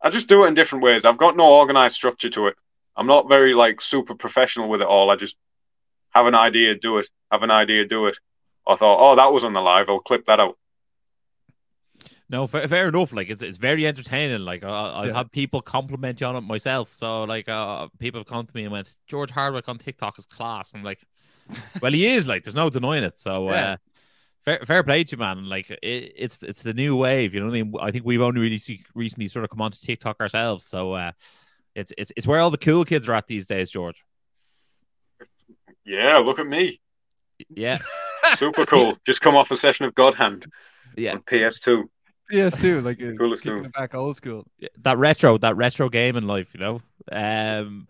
I 0.01 0.11
just 0.11 0.29
do 0.29 0.45
it 0.45 0.47
in 0.47 0.55
different 0.55 0.85
ways. 0.85 1.05
I've 1.05 1.19
got 1.19 1.37
no 1.37 1.53
organized 1.53 1.97
structure 1.97 2.31
to 2.31 2.47
it. 2.47 2.55
I'm 2.95 3.09
not 3.09 3.29
very 3.29 3.55
like 3.55 3.81
super 3.81 4.15
professional 4.15 4.69
with 4.69 4.81
it 4.81 4.87
all. 4.87 5.11
I 5.11 5.17
just 5.17 5.35
have 6.15 6.27
an 6.27 6.35
idea, 6.35 6.75
do 6.75 6.99
it. 6.99 7.09
Have 7.31 7.43
an 7.43 7.51
idea, 7.51 7.85
do 7.87 8.07
it. 8.07 8.17
I 8.67 8.77
thought, 8.77 8.99
oh, 9.01 9.17
that 9.17 9.33
was 9.33 9.45
on 9.45 9.53
the 9.53 9.61
live. 9.61 9.89
I'll 9.89 9.99
clip 10.01 10.25
that 10.27 10.41
out. 10.41 10.57
No, 12.31 12.47
fair, 12.47 12.67
fair 12.67 12.89
enough. 12.89 13.13
Like 13.13 13.29
it's 13.29 13.43
it's 13.43 13.59
very 13.59 13.87
entertaining. 13.87 14.41
Like 14.41 14.65
I, 14.65 14.93
I've 15.03 15.07
Yeah. 15.09 15.15
had 15.15 15.31
people 15.31 15.61
compliment 15.61 16.21
you 16.21 16.27
on 16.27 16.37
it 16.37 16.41
myself. 16.41 16.95
So 16.95 17.25
like 17.25 17.49
uh, 17.49 17.89
people 17.99 18.21
have 18.21 18.27
come 18.27 18.47
to 18.47 18.53
me 18.57 18.63
and 18.65 18.73
went, 18.73 18.89
George 19.07 19.31
Hardwick 19.31 19.69
on 19.69 19.79
TikTok 19.79 20.19
is 20.19 20.25
class. 20.27 20.73
I'm 20.75 20.83
like, 20.83 21.01
well, 21.83 21.93
he 21.93 22.07
is. 22.07 22.27
Like, 22.27 22.43
there's 22.45 22.55
no 22.55 22.71
denying 22.71 23.05
it. 23.05 23.21
So 23.21 23.51
Yeah. 23.51 23.73
uh, 23.73 23.77
fair 24.41 24.59
fair 24.65 24.83
play 24.83 25.05
to 25.05 25.13
you, 25.17 25.19
man. 25.19 25.49
Like 25.49 25.71
it, 25.71 26.13
it's 26.17 26.43
it's 26.43 26.63
the 26.63 26.73
new 26.73 26.97
wave. 26.97 27.35
You 27.35 27.41
know 27.41 27.47
what 27.47 27.57
I 27.57 27.63
mean? 27.63 27.75
I 27.81 27.91
think 27.91 28.07
we've 28.07 28.23
only 28.23 28.41
really 28.41 28.59
see, 28.59 28.83
recently 28.95 29.29
sort 29.29 29.45
of 29.45 29.51
come 29.51 29.61
onto 29.61 29.79
TikTok 29.79 30.19
ourselves. 30.21 30.65
So 30.65 30.95
uh, 30.95 31.13
it's 31.75 31.93
it's 31.99 32.11
it's 32.17 32.27
where 32.27 32.41
all 32.41 32.51
the 32.51 32.59
cool 32.59 32.87
kids 32.87 33.07
are 33.09 33.15
at 33.15 33.27
these 33.27 33.47
days, 33.47 33.71
George. 33.71 34.03
Yeah, 35.85 36.19
look 36.19 36.39
at 36.39 36.47
me. 36.47 36.81
Yeah, 37.51 37.79
Super 38.37 38.65
cool. 38.67 38.97
just 39.05 39.21
come 39.21 39.37
off 39.37 39.51
a 39.51 39.57
session 39.57 39.85
of 39.87 39.95
God 39.95 40.15
Hand 40.15 40.47
yeah. 40.97 41.13
on 41.13 41.21
PS2. 41.21 41.85
PS2, 42.33 42.83
like 42.83 43.03
uh, 43.03 43.13
Coolest 43.19 43.43
kicking 43.43 43.59
tune. 43.59 43.67
it 43.67 43.73
back 43.75 43.95
old 43.95 44.17
school. 44.17 44.47
that 44.83 44.97
retro 44.97 45.37
that 45.39 45.57
retro 45.57 45.89
game 45.91 46.17
in 46.17 46.27
life, 46.27 46.55
you 46.55 46.61
know. 46.61 46.81
Um, 47.13 47.87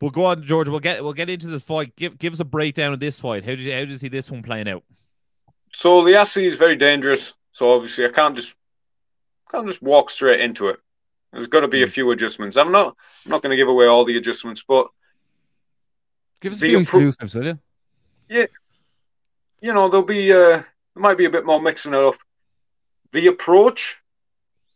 we'll 0.00 0.10
go 0.10 0.24
on, 0.24 0.42
George. 0.42 0.68
We'll 0.68 0.80
get 0.80 1.04
we'll 1.04 1.12
get 1.12 1.30
into 1.30 1.46
this 1.46 1.62
fight. 1.62 1.94
Give 1.94 2.18
give 2.18 2.32
us 2.32 2.40
a 2.40 2.44
breakdown 2.44 2.92
of 2.92 3.00
this 3.00 3.20
fight. 3.20 3.44
How 3.44 3.50
did 3.50 3.60
you 3.60 3.72
how 3.72 3.78
did 3.80 3.90
you 3.90 3.98
see 3.98 4.08
this 4.08 4.30
one 4.30 4.42
playing 4.42 4.68
out? 4.68 4.82
So 5.72 6.02
the 6.02 6.12
Yassi 6.12 6.46
is 6.46 6.56
very 6.56 6.74
dangerous. 6.76 7.34
So 7.52 7.72
obviously 7.72 8.06
I 8.06 8.08
can't 8.08 8.34
just 8.34 8.54
can't 9.50 9.66
just 9.68 9.82
walk 9.82 10.10
straight 10.10 10.40
into 10.40 10.68
it. 10.68 10.78
There's 11.32 11.46
got 11.46 11.60
to 11.60 11.68
be 11.68 11.82
a 11.82 11.86
few 11.86 12.10
adjustments. 12.10 12.56
I'm 12.56 12.72
not 12.72 12.96
I'm 13.24 13.30
not 13.30 13.42
going 13.42 13.50
to 13.50 13.56
give 13.56 13.68
away 13.68 13.86
all 13.86 14.04
the 14.04 14.16
adjustments, 14.16 14.64
but 14.66 14.88
Give 16.40 16.52
us 16.52 16.62
a 16.62 16.66
few 16.66 16.78
appro- 16.78 16.80
exclusives, 16.80 17.34
will 17.34 17.46
you? 17.46 17.58
Yeah, 18.28 18.46
you 19.60 19.72
know 19.72 19.88
there'll 19.88 20.06
be 20.06 20.32
uh, 20.32 20.36
there 20.36 20.64
might 20.94 21.18
be 21.18 21.24
a 21.24 21.30
bit 21.30 21.46
more 21.46 21.60
mixing 21.60 21.94
it 21.94 22.02
up. 22.02 22.16
The 23.12 23.26
approach 23.26 23.96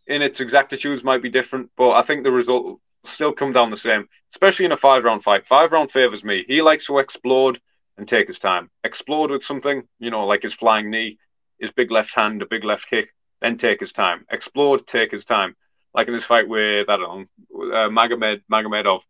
in 0.06 0.22
its 0.22 0.40
exactitudes 0.40 1.04
might 1.04 1.22
be 1.22 1.28
different, 1.28 1.70
but 1.76 1.92
I 1.92 2.02
think 2.02 2.24
the 2.24 2.32
result 2.32 2.64
will 2.64 2.80
still 3.04 3.32
come 3.32 3.52
down 3.52 3.70
the 3.70 3.76
same. 3.76 4.08
Especially 4.30 4.64
in 4.64 4.72
a 4.72 4.76
five 4.76 5.04
round 5.04 5.22
fight. 5.22 5.46
Five 5.46 5.72
round 5.72 5.90
favors 5.90 6.24
me. 6.24 6.44
He 6.48 6.62
likes 6.62 6.86
to 6.86 6.98
explode 6.98 7.60
and 7.98 8.08
take 8.08 8.26
his 8.26 8.38
time. 8.38 8.70
Explode 8.84 9.30
with 9.30 9.44
something, 9.44 9.82
you 9.98 10.10
know, 10.10 10.26
like 10.26 10.42
his 10.42 10.54
flying 10.54 10.90
knee, 10.90 11.18
his 11.58 11.70
big 11.70 11.90
left 11.90 12.14
hand, 12.14 12.42
a 12.42 12.46
big 12.46 12.64
left 12.64 12.88
kick, 12.88 13.12
then 13.40 13.58
take 13.58 13.80
his 13.80 13.92
time. 13.92 14.24
Explode, 14.30 14.86
take 14.86 15.12
his 15.12 15.24
time. 15.24 15.54
Like 15.94 16.08
in 16.08 16.14
this 16.14 16.24
fight 16.24 16.48
with 16.48 16.88
I 16.88 16.96
don't 16.96 17.28
know, 17.52 17.70
uh, 17.72 17.88
Magomed 17.90 18.40
Magomedov, 18.50 19.02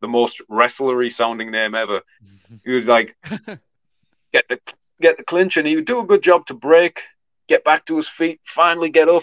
the 0.00 0.08
most 0.08 0.40
wrestlery 0.48 1.10
sounding 1.10 1.50
name 1.50 1.74
ever. 1.74 2.02
He 2.64 2.72
would 2.72 2.86
like 2.86 3.16
get 4.32 4.48
the 4.48 4.58
get 5.00 5.16
the 5.16 5.22
clinch, 5.22 5.56
and 5.56 5.66
he 5.66 5.76
would 5.76 5.84
do 5.84 6.00
a 6.00 6.06
good 6.06 6.20
job 6.20 6.46
to 6.46 6.54
break, 6.54 7.00
get 7.48 7.62
back 7.62 7.84
to 7.86 7.96
his 7.96 8.08
feet, 8.08 8.40
finally 8.44 8.90
get 8.90 9.08
up, 9.08 9.22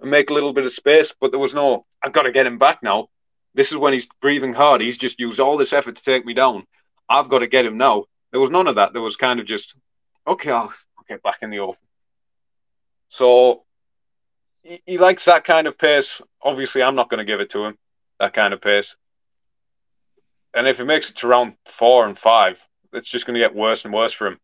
and 0.00 0.10
make 0.10 0.28
a 0.28 0.34
little 0.34 0.52
bit 0.52 0.66
of 0.66 0.72
space. 0.72 1.14
But 1.18 1.30
there 1.30 1.40
was 1.40 1.54
no, 1.54 1.86
I've 2.02 2.12
got 2.12 2.22
to 2.22 2.32
get 2.32 2.46
him 2.46 2.58
back 2.58 2.82
now. 2.82 3.08
This 3.54 3.72
is 3.72 3.78
when 3.78 3.92
he's 3.92 4.08
breathing 4.20 4.52
hard. 4.52 4.80
He's 4.80 4.98
just 4.98 5.18
used 5.18 5.40
all 5.40 5.56
this 5.56 5.72
effort 5.72 5.96
to 5.96 6.02
take 6.02 6.24
me 6.24 6.34
down. 6.34 6.64
I've 7.08 7.28
got 7.28 7.38
to 7.38 7.46
get 7.46 7.66
him 7.66 7.78
now. 7.78 8.04
There 8.30 8.40
was 8.40 8.50
none 8.50 8.66
of 8.66 8.76
that. 8.76 8.92
There 8.92 9.02
was 9.02 9.16
kind 9.16 9.40
of 9.40 9.46
just, 9.46 9.74
okay, 10.26 10.50
I'll, 10.50 10.72
I'll 10.98 11.04
get 11.08 11.22
back 11.22 11.38
in 11.42 11.50
the 11.50 11.60
open. 11.60 11.80
So 13.08 13.64
he, 14.62 14.82
he 14.84 14.98
likes 14.98 15.24
that 15.24 15.44
kind 15.44 15.66
of 15.66 15.78
pace. 15.78 16.20
Obviously, 16.42 16.82
I'm 16.82 16.94
not 16.94 17.08
going 17.08 17.18
to 17.18 17.24
give 17.24 17.40
it 17.40 17.50
to 17.50 17.64
him, 17.64 17.78
that 18.20 18.34
kind 18.34 18.52
of 18.52 18.60
pace. 18.60 18.96
And 20.54 20.66
if 20.66 20.78
he 20.78 20.84
makes 20.84 21.10
it 21.10 21.16
to 21.16 21.28
round 21.28 21.54
four 21.66 22.06
and 22.06 22.18
five, 22.18 22.64
it's 22.92 23.08
just 23.08 23.26
going 23.26 23.34
to 23.34 23.40
get 23.40 23.54
worse 23.54 23.84
and 23.84 23.92
worse 23.92 24.12
for 24.12 24.28
him. 24.28 24.38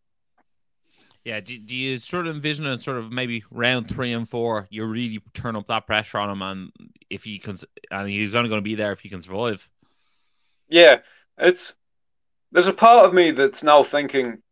Yeah, 1.25 1.40
do, 1.40 1.58
do 1.58 1.75
you 1.75 1.96
sort 1.99 2.26
of 2.26 2.37
envision 2.37 2.66
it 2.66 2.82
sort 2.82 2.99
of 2.99 3.11
maybe 3.11 3.44
round 3.50 3.88
three 3.88 4.12
and 4.12 4.28
four, 4.28 4.68
you 4.70 4.84
really 4.84 5.23
turn 5.32 5.56
up 5.56 5.66
that 5.68 5.87
pressure 5.87 6.18
on 6.18 6.28
him, 6.28 6.42
and 6.42 6.70
if 7.08 7.25
he 7.25 7.38
can, 7.38 7.56
and 7.90 8.08
he's 8.08 8.34
only 8.34 8.50
going 8.50 8.61
to 8.61 8.64
be 8.64 8.75
there 8.75 8.92
if 8.92 9.00
he 9.00 9.08
can 9.08 9.23
survive. 9.23 9.68
Yeah, 10.68 10.99
it's 11.38 11.75
there's 12.52 12.66
a 12.66 12.75
part 12.75 13.06
of 13.06 13.14
me 13.14 13.30
that's 13.30 13.62
now 13.62 13.82
thinking, 13.82 14.42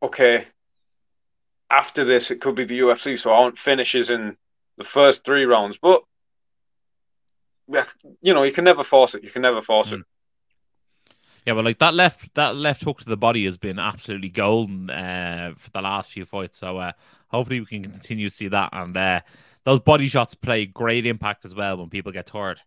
okay, 0.00 0.46
after 1.68 2.04
this 2.04 2.30
it 2.30 2.40
could 2.40 2.54
be 2.54 2.64
the 2.64 2.78
UFC, 2.78 3.18
so 3.18 3.32
I 3.32 3.40
want 3.40 3.58
finishes 3.58 4.08
in 4.08 4.36
the 4.76 4.84
first 4.84 5.24
three 5.24 5.46
rounds. 5.46 5.78
But 5.82 6.02
you 8.22 8.34
know, 8.34 8.44
you 8.44 8.52
can 8.52 8.64
never 8.64 8.84
force 8.84 9.16
it. 9.16 9.24
You 9.24 9.30
can 9.30 9.42
never 9.42 9.60
force 9.60 9.90
it. 9.90 10.00
Mm. 10.00 10.04
Yeah, 11.48 11.54
but 11.54 11.64
like 11.64 11.78
that 11.78 11.94
left 11.94 12.34
that 12.34 12.56
left 12.56 12.84
hook 12.84 12.98
to 12.98 13.06
the 13.06 13.16
body 13.16 13.46
has 13.46 13.56
been 13.56 13.78
absolutely 13.78 14.28
golden 14.28 14.90
uh, 14.90 15.54
for 15.56 15.70
the 15.70 15.80
last 15.80 16.12
few 16.12 16.26
fights. 16.26 16.58
So 16.58 16.76
uh, 16.76 16.92
hopefully 17.28 17.60
we 17.60 17.64
can 17.64 17.84
continue 17.84 18.28
to 18.28 18.34
see 18.34 18.48
that, 18.48 18.68
and 18.70 18.94
uh, 18.94 19.20
those 19.64 19.80
body 19.80 20.08
shots 20.08 20.34
play 20.34 20.66
great 20.66 21.06
impact 21.06 21.46
as 21.46 21.54
well 21.54 21.78
when 21.78 21.88
people 21.88 22.12
get 22.12 22.26
tired. 22.26 22.60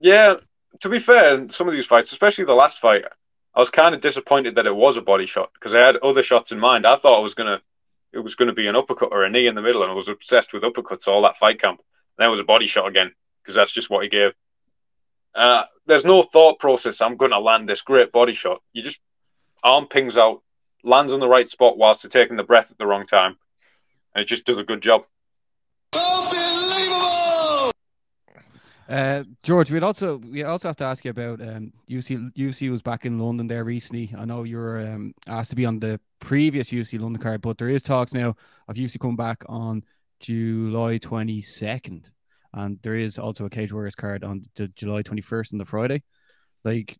Yeah, 0.00 0.36
to 0.80 0.88
be 0.88 0.98
fair, 0.98 1.46
some 1.50 1.68
of 1.68 1.74
these 1.74 1.84
fights, 1.84 2.10
especially 2.10 2.46
the 2.46 2.54
last 2.54 2.78
fight, 2.78 3.04
I 3.54 3.60
was 3.60 3.68
kind 3.68 3.94
of 3.94 4.00
disappointed 4.00 4.54
that 4.54 4.64
it 4.64 4.74
was 4.74 4.96
a 4.96 5.02
body 5.02 5.26
shot 5.26 5.50
because 5.52 5.74
I 5.74 5.84
had 5.84 5.96
other 5.98 6.22
shots 6.22 6.52
in 6.52 6.58
mind. 6.58 6.86
I 6.86 6.96
thought 6.96 7.20
it 7.20 7.22
was 7.22 7.34
gonna 7.34 7.60
it 8.14 8.20
was 8.20 8.34
gonna 8.34 8.54
be 8.54 8.66
an 8.66 8.76
uppercut 8.76 9.10
or 9.12 9.24
a 9.24 9.30
knee 9.30 9.46
in 9.46 9.54
the 9.54 9.60
middle, 9.60 9.82
and 9.82 9.92
I 9.92 9.94
was 9.94 10.08
obsessed 10.08 10.54
with 10.54 10.62
uppercuts 10.62 11.06
all 11.06 11.20
that 11.24 11.36
fight 11.36 11.60
camp. 11.60 11.80
And 11.80 12.22
then 12.22 12.28
it 12.28 12.30
was 12.30 12.40
a 12.40 12.44
body 12.44 12.66
shot 12.66 12.88
again 12.88 13.12
because 13.42 13.54
that's 13.54 13.72
just 13.72 13.90
what 13.90 14.04
he 14.04 14.08
gave. 14.08 14.32
Uh, 15.34 15.64
there's 15.86 16.04
no 16.04 16.22
thought 16.22 16.58
process. 16.58 17.00
I'm 17.00 17.16
going 17.16 17.32
to 17.32 17.38
land 17.38 17.68
this 17.68 17.82
great 17.82 18.12
body 18.12 18.32
shot. 18.32 18.62
You 18.72 18.82
just 18.82 19.00
arm 19.62 19.86
pings 19.86 20.16
out, 20.16 20.42
lands 20.82 21.12
on 21.12 21.20
the 21.20 21.28
right 21.28 21.48
spot 21.48 21.76
whilst 21.76 22.02
they're 22.02 22.10
taking 22.10 22.36
the 22.36 22.44
breath 22.44 22.70
at 22.70 22.78
the 22.78 22.86
wrong 22.86 23.06
time, 23.06 23.36
and 24.14 24.22
it 24.22 24.28
just 24.28 24.46
does 24.46 24.58
a 24.58 24.64
good 24.64 24.82
job. 24.82 25.04
Unbelievable. 25.92 26.44
Uh, 28.88 29.24
George, 29.42 29.70
we'd 29.70 29.82
also 29.82 30.18
we 30.18 30.42
also 30.44 30.68
have 30.68 30.76
to 30.76 30.84
ask 30.84 31.04
you 31.04 31.10
about 31.10 31.40
um, 31.40 31.72
UFC. 31.88 32.32
UFC 32.34 32.70
was 32.70 32.82
back 32.82 33.06
in 33.06 33.18
London 33.18 33.46
there 33.46 33.64
recently. 33.64 34.12
I 34.16 34.26
know 34.26 34.42
you 34.42 34.58
were 34.58 34.80
um, 34.80 35.14
asked 35.26 35.50
to 35.50 35.56
be 35.56 35.64
on 35.64 35.80
the 35.80 35.98
previous 36.20 36.70
UFC 36.70 37.00
London 37.00 37.20
card, 37.20 37.40
but 37.40 37.56
there 37.56 37.68
is 37.68 37.82
talks 37.82 38.12
now 38.12 38.36
of 38.68 38.76
UFC 38.76 39.00
coming 39.00 39.16
back 39.16 39.42
on 39.46 39.84
July 40.20 40.98
twenty 40.98 41.40
second, 41.40 42.10
and 42.54 42.78
there 42.82 42.94
is 42.96 43.18
also 43.18 43.44
a 43.44 43.50
Cage 43.50 43.72
Warriors 43.72 43.94
card 43.94 44.24
on 44.24 44.44
the 44.56 44.68
July 44.68 45.02
twenty 45.02 45.22
first 45.22 45.52
on 45.52 45.58
the 45.58 45.64
Friday. 45.64 46.02
Like, 46.64 46.98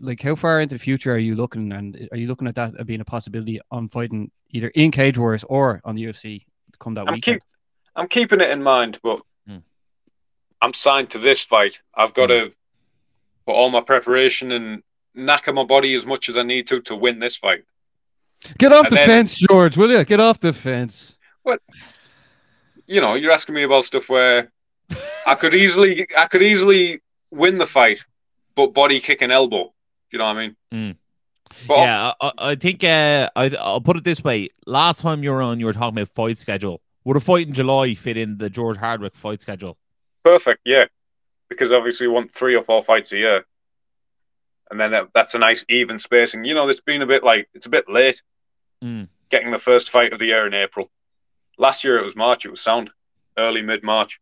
like 0.00 0.20
how 0.22 0.34
far 0.34 0.60
into 0.60 0.74
the 0.74 0.78
future 0.78 1.14
are 1.14 1.18
you 1.18 1.34
looking, 1.34 1.72
and 1.72 2.08
are 2.12 2.18
you 2.18 2.26
looking 2.26 2.48
at 2.48 2.54
that 2.56 2.86
being 2.86 3.00
a 3.00 3.04
possibility 3.04 3.60
on 3.70 3.88
fighting 3.88 4.30
either 4.50 4.68
in 4.68 4.90
Cage 4.90 5.16
Warriors 5.18 5.44
or 5.44 5.80
on 5.84 5.94
the 5.94 6.04
UFC 6.04 6.44
come 6.78 6.94
that 6.94 7.08
I'm 7.08 7.14
weekend? 7.14 7.36
keep 7.40 7.42
I'm 7.94 8.08
keeping 8.08 8.40
it 8.40 8.50
in 8.50 8.62
mind, 8.62 8.98
but 9.02 9.20
Hmm. 9.48 9.58
I'm 10.60 10.74
signed 10.74 11.10
to 11.10 11.18
this 11.18 11.42
fight. 11.42 11.80
I've 11.94 12.12
got 12.14 12.26
to 12.26 12.52
put 13.46 13.52
all 13.52 13.70
my 13.70 13.80
preparation 13.80 14.52
and 14.52 14.82
knack 15.14 15.44
knacker 15.44 15.54
my 15.54 15.64
body 15.64 15.94
as 15.94 16.04
much 16.04 16.28
as 16.28 16.36
I 16.36 16.42
need 16.42 16.66
to 16.66 16.80
to 16.82 16.96
win 16.96 17.18
this 17.20 17.36
fight. 17.36 17.64
Get 18.58 18.72
off 18.72 18.86
And 18.86 18.92
the 18.92 18.96
then- 18.96 19.08
fence, 19.08 19.38
George. 19.38 19.76
Will 19.78 19.90
you 19.90 20.04
get 20.04 20.20
off 20.20 20.40
the 20.40 20.52
fence? 20.52 21.16
What? 21.42 21.62
You 22.86 23.00
know, 23.00 23.14
you're 23.14 23.32
asking 23.32 23.54
me 23.54 23.62
about 23.62 23.84
stuff 23.84 24.08
where 24.08 24.52
I 25.26 25.34
could 25.34 25.54
easily 25.54 26.06
I 26.16 26.26
could 26.26 26.42
easily 26.42 27.00
win 27.30 27.58
the 27.58 27.66
fight, 27.66 28.06
but 28.54 28.72
body 28.72 29.00
kick 29.00 29.20
and 29.20 29.30
elbow. 29.32 29.74
You 30.10 30.18
know 30.18 30.24
what 30.24 30.36
I 30.36 30.46
mean? 30.46 30.56
Mm. 30.72 30.96
But 31.68 31.78
yeah, 31.78 32.12
I, 32.20 32.32
I 32.38 32.54
think 32.54 32.82
uh, 32.84 33.28
I, 33.36 33.50
I'll 33.60 33.80
put 33.80 33.96
it 33.96 34.04
this 34.04 34.24
way. 34.24 34.48
Last 34.66 35.00
time 35.00 35.22
you 35.22 35.30
were 35.30 35.42
on, 35.42 35.60
you 35.60 35.66
were 35.66 35.72
talking 35.74 35.98
about 35.98 36.14
fight 36.14 36.38
schedule. 36.38 36.80
Would 37.04 37.16
a 37.16 37.20
fight 37.20 37.46
in 37.48 37.52
July 37.52 37.94
fit 37.94 38.16
in 38.16 38.38
the 38.38 38.48
George 38.48 38.78
Hardwick 38.78 39.14
fight 39.14 39.40
schedule? 39.42 39.76
perfect, 40.24 40.60
yeah. 40.64 40.86
Because 41.48 41.70
obviously 41.70 42.06
you 42.06 42.12
want 42.12 42.32
three 42.32 42.56
or 42.56 42.64
four 42.64 42.82
fights 42.82 43.12
a 43.12 43.16
year. 43.16 43.46
And 44.70 44.80
then 44.80 44.90
that, 44.90 45.08
that's 45.14 45.34
a 45.34 45.38
nice 45.38 45.64
even 45.68 46.00
spacing. 46.00 46.44
You 46.44 46.54
know, 46.54 46.68
it's 46.68 46.80
been 46.80 47.02
a 47.02 47.06
bit 47.06 47.22
like 47.22 47.48
it's 47.54 47.66
a 47.66 47.70
bit 47.70 47.88
late 47.88 48.22
Mm. 48.84 49.08
getting 49.30 49.52
the 49.52 49.58
first 49.58 49.88
fight 49.88 50.12
of 50.12 50.18
the 50.18 50.26
year 50.26 50.46
in 50.46 50.52
April. 50.52 50.90
Last 51.56 51.82
year 51.82 51.96
it 51.98 52.04
was 52.04 52.14
March, 52.14 52.44
it 52.44 52.50
was 52.50 52.60
sound. 52.60 52.90
Early 53.38 53.62
mid 53.62 53.82
March. 53.82 54.20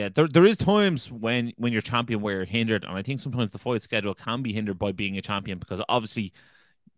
Yeah, 0.00 0.08
there, 0.08 0.28
there 0.28 0.46
is 0.46 0.56
times 0.56 1.12
when 1.12 1.52
when 1.58 1.74
you're 1.74 1.82
champion 1.82 2.22
where 2.22 2.36
you're 2.36 2.44
hindered, 2.46 2.84
and 2.84 2.96
I 2.96 3.02
think 3.02 3.20
sometimes 3.20 3.50
the 3.50 3.58
fight 3.58 3.82
schedule 3.82 4.14
can 4.14 4.40
be 4.40 4.50
hindered 4.50 4.78
by 4.78 4.92
being 4.92 5.18
a 5.18 5.20
champion 5.20 5.58
because 5.58 5.82
obviously 5.90 6.32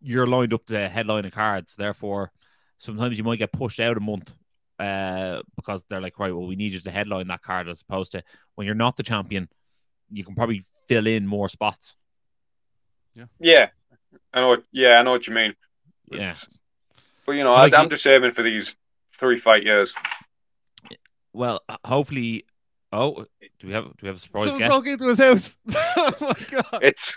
you're 0.00 0.28
lined 0.28 0.54
up 0.54 0.64
to 0.66 0.88
headline 0.88 1.24
a 1.24 1.30
card. 1.32 1.68
So 1.68 1.82
therefore, 1.82 2.30
sometimes 2.78 3.18
you 3.18 3.24
might 3.24 3.40
get 3.40 3.50
pushed 3.50 3.80
out 3.80 3.96
a 3.96 4.00
month 4.00 4.32
uh, 4.78 5.42
because 5.56 5.82
they're 5.90 6.00
like, 6.00 6.20
right, 6.20 6.32
well, 6.32 6.46
we 6.46 6.54
need 6.54 6.74
you 6.74 6.80
to 6.80 6.90
headline 6.92 7.26
that 7.26 7.42
card 7.42 7.68
as 7.68 7.82
opposed 7.82 8.12
to 8.12 8.22
when 8.54 8.66
you're 8.66 8.76
not 8.76 8.96
the 8.96 9.02
champion, 9.02 9.48
you 10.08 10.22
can 10.22 10.36
probably 10.36 10.62
fill 10.86 11.08
in 11.08 11.26
more 11.26 11.48
spots. 11.48 11.96
Yeah. 13.16 13.24
yeah, 13.40 13.68
I 14.32 14.42
know 14.42 14.48
what, 14.50 14.62
yeah, 14.70 15.00
I 15.00 15.02
know 15.02 15.10
what 15.10 15.26
you 15.26 15.34
mean. 15.34 15.56
Yeah. 16.08 16.30
But 17.26 17.32
you 17.32 17.42
know, 17.42 17.50
So, 17.50 17.56
I, 17.56 17.62
like, 17.62 17.74
I'm 17.74 17.90
just 17.90 18.06
aiming 18.06 18.30
for 18.30 18.44
these 18.44 18.76
three 19.18 19.40
fight 19.40 19.64
years. 19.64 19.92
Well, 21.32 21.62
hopefully. 21.84 22.44
Oh, 22.92 23.24
do 23.58 23.66
we 23.66 23.72
have 23.72 23.84
do 23.84 23.94
we 24.02 24.08
have 24.08 24.16
a 24.16 24.18
surprise 24.18 24.44
Someone 24.44 24.58
guest? 24.60 24.70
broke 24.70 24.86
into 24.86 25.06
his 25.08 25.18
house. 25.18 25.56
oh 25.96 26.12
my 26.20 26.34
god. 26.50 26.82
It's 26.82 27.16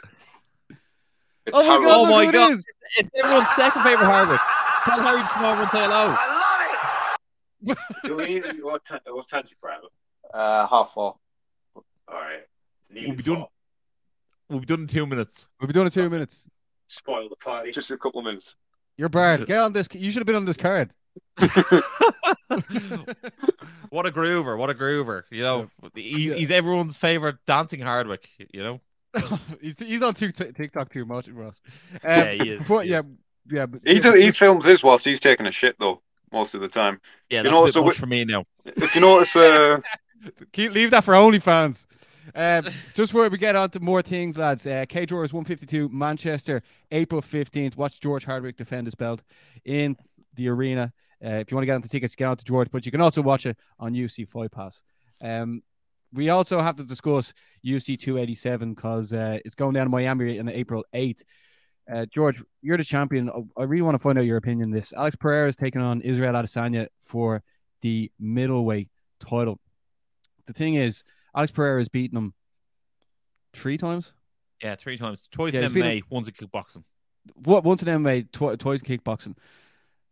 it's 1.46 1.54
Oh 1.54 1.64
my 1.64 1.64
Harold. 1.66 1.86
god, 1.86 1.98
Oh 1.98 2.02
look 2.04 2.10
my 2.12 2.24
who 2.24 2.30
it 2.30 2.34
God. 2.34 2.52
is. 2.54 2.66
It's 2.98 3.10
everyone's 3.16 3.50
second 3.50 3.84
favorite 3.84 4.06
Hardwick. 4.06 4.40
Tell 4.86 5.02
Harry 5.02 5.22
to 5.22 5.28
come 5.28 5.46
over 5.46 5.62
and 5.64 5.72
say 5.72 5.80
hello. 5.80 6.16
I 6.18 7.68
love 7.68 7.78
it. 7.78 7.78
do 8.08 8.16
we 8.16 8.26
need- 8.40 8.64
what, 8.64 8.86
time, 8.86 9.00
what 9.08 9.28
time's 9.28 9.50
your 9.50 9.58
private? 9.62 9.90
Uh, 10.34 10.68
half 10.68 10.94
four. 10.94 11.16
All 11.76 11.84
right. 12.10 12.42
We'll 12.94 13.16
be 13.16 13.24
done. 13.24 13.46
We'll 14.50 14.60
be 14.60 14.66
done 14.68 14.82
in 14.82 14.88
two 14.88 15.06
minutes. 15.08 15.50
We'll 15.60 15.68
be 15.68 15.74
doing 15.74 15.88
it 15.88 15.94
two 15.94 16.10
minutes. 16.10 16.48
Spoil 16.88 17.28
the 17.30 17.36
party. 17.38 17.72
Just 17.72 17.90
a 17.92 17.98
couple 17.98 18.20
of 18.20 18.26
minutes. 18.26 18.54
You're 18.98 19.10
Bard. 19.10 19.46
Get 19.48 19.58
on 19.60 19.74
this. 19.74 19.88
You 19.92 20.12
should 20.12 20.20
have 20.20 20.28
been 20.28 20.36
on 20.36 20.46
this 20.46 20.56
card. 20.58 20.92
what 23.90 24.06
a 24.06 24.12
groover! 24.12 24.58
What 24.58 24.70
a 24.70 24.74
groover! 24.74 25.24
You 25.30 25.44
know, 25.44 25.70
he's, 25.94 26.34
he's 26.34 26.52
everyone's 26.52 26.98
favorite 26.98 27.38
dancing 27.48 27.82
Hardwick. 27.82 28.28
You 28.54 28.64
know, 28.64 28.82
he's 29.62 29.76
he's 29.80 30.02
on 30.02 30.14
Tik- 30.14 30.56
TikTok 30.56 30.92
too 30.92 31.06
much, 31.06 31.28
Ross. 31.30 31.62
Um, 31.94 32.00
Yeah, 32.04 32.32
he 32.32 32.50
is, 32.52 32.60
before- 32.60 32.84
he 32.84 32.90
yeah, 32.92 33.00
is. 33.00 33.08
yeah. 33.52 33.66
But, 33.66 33.82
He, 33.86 33.94
yeah, 33.96 34.00
do, 34.02 34.14
he 34.14 34.32
films 34.32 34.66
this 34.66 34.84
whilst 34.84 35.06
he's 35.06 35.20
taking 35.20 35.46
a 35.48 35.52
shit 35.52 35.76
though, 35.80 36.02
most 36.32 36.54
of 36.56 36.62
the 36.62 36.68
time. 36.68 37.00
yeah, 37.30 37.40
You 37.40 37.44
that's 37.44 37.54
know, 37.54 37.62
a 37.64 37.66
bit 37.66 37.74
so 37.74 37.84
much 37.84 37.96
we- 37.96 38.00
for 38.00 38.06
me 38.08 38.26
now. 38.26 38.46
If 38.66 38.96
you 38.96 39.02
notice, 39.02 39.36
uh, 39.36 39.78
Keep 40.54 40.72
leave 40.74 40.92
that 40.92 41.04
for 41.04 41.14
OnlyFans. 41.14 41.86
Um, 42.34 42.66
just 42.96 43.14
where 43.14 43.30
we 43.30 43.38
get 43.38 43.56
on 43.56 43.70
to 43.70 43.80
more 43.80 44.02
things, 44.02 44.38
lads. 44.40 44.66
Uh, 44.66 44.86
Cage 44.90 45.12
Warriors 45.12 45.32
152, 45.32 45.90
Manchester, 45.90 46.64
April 46.92 47.22
15th. 47.22 47.78
Watch 47.78 48.00
George 48.00 48.26
Hardwick 48.26 48.58
defend 48.58 48.88
his 48.88 48.96
belt 48.96 49.22
in 49.64 49.96
the 50.34 50.48
arena. 50.50 50.92
Uh, 51.26 51.40
if 51.40 51.50
you 51.50 51.56
want 51.56 51.64
to 51.64 51.66
get 51.66 51.76
onto 51.76 51.88
tickets, 51.90 52.14
get 52.16 52.26
on 52.28 52.38
to 52.38 52.46
George, 52.46 52.70
but 52.72 52.86
you 52.86 52.92
can 52.92 53.02
also 53.02 53.22
watch 53.22 53.46
it 53.46 53.58
on 53.80 53.94
UFC 53.94 54.28
Fight 54.28 54.52
Pass. 54.52 54.84
Um, 55.22 55.64
we 56.14 56.30
also 56.30 56.62
have 56.62 56.76
to 56.76 56.84
discuss 56.84 57.34
UFC 57.66 57.98
287 58.00 58.74
because 58.76 59.12
uh, 59.12 59.40
it's 59.44 59.56
going 59.56 59.74
down 59.74 59.86
in 59.88 59.92
Miami 59.92 60.40
on 60.40 60.48
April 60.50 60.86
8th. 60.94 61.24
Uh, 61.92 62.06
George, 62.06 62.42
you're 62.62 62.78
the 62.78 62.84
champion. 62.84 63.30
I- 63.30 63.62
I 63.62 63.64
really 63.64 63.82
want 63.82 63.96
to 63.96 64.00
find 64.00 64.18
out 64.18 64.26
your 64.26 64.38
opinion 64.38 64.70
on 64.70 64.72
this. 64.72 64.94
Alex 64.94 65.16
Pereira 65.16 65.50
is 65.50 65.56
taking 65.56 65.82
on 65.82 66.02
Israel 66.02 66.34
Adesanya 66.34 66.88
for 67.02 67.44
the 67.82 68.12
middleweight 68.20 68.90
title. 69.20 69.60
The 70.48 70.54
thing 70.54 70.76
is, 70.76 71.04
Alex 71.36 71.52
Pereira 71.52 71.80
has 71.80 71.90
beaten 71.90 72.18
him 72.18 72.34
three 73.54 73.78
times. 73.78 74.14
Yeah, 74.64 74.76
three 74.76 74.98
times, 74.98 75.28
twice 75.32 75.54
Yeah, 75.54 75.60
in 75.60 75.66
it's 75.66 75.74
been 75.74 75.84
a- 75.86 76.02
MMA, 76.02 76.04
once 76.10 76.28
in 76.28 76.34
kickboxing. 76.34 76.84
What 77.36 77.64
once 77.64 77.82
in 77.84 77.88
MMA, 77.88 78.32
tw- 78.32 78.60
twice 78.60 78.82
in 78.82 78.98
kickboxing. 78.98 79.36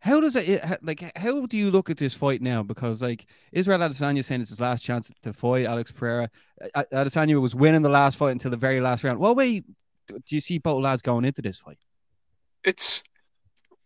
How 0.04 0.20
does 0.20 0.36
it 0.36 0.62
like? 0.82 1.16
How 1.16 1.46
do 1.46 1.56
you 1.56 1.70
look 1.70 1.90
at 1.90 1.96
this 1.96 2.14
fight 2.14 2.42
now? 2.42 2.62
Because 2.62 3.00
like 3.02 3.26
Israel 3.52 3.78
Adesanya 3.80 4.24
saying 4.24 4.42
it's 4.42 4.50
his 4.50 4.60
last 4.60 4.84
chance 4.84 5.10
to 5.22 5.32
fight 5.32 5.66
Alex 5.66 5.90
Pereira. 5.90 6.30
Adesanya 6.74 7.40
was 7.40 7.54
winning 7.54 7.82
the 7.82 7.88
last 7.88 8.18
fight 8.18 8.32
until 8.32 8.50
the 8.50 8.56
very 8.56 8.80
last 8.80 9.02
round. 9.02 9.18
What 9.18 9.36
way 9.36 9.60
do 10.08 10.20
you 10.28 10.40
see 10.40 10.58
both 10.58 10.82
lads 10.82 11.02
going 11.02 11.24
into 11.24 11.42
this 11.42 11.58
fight? 11.58 11.78
it's 12.64 13.04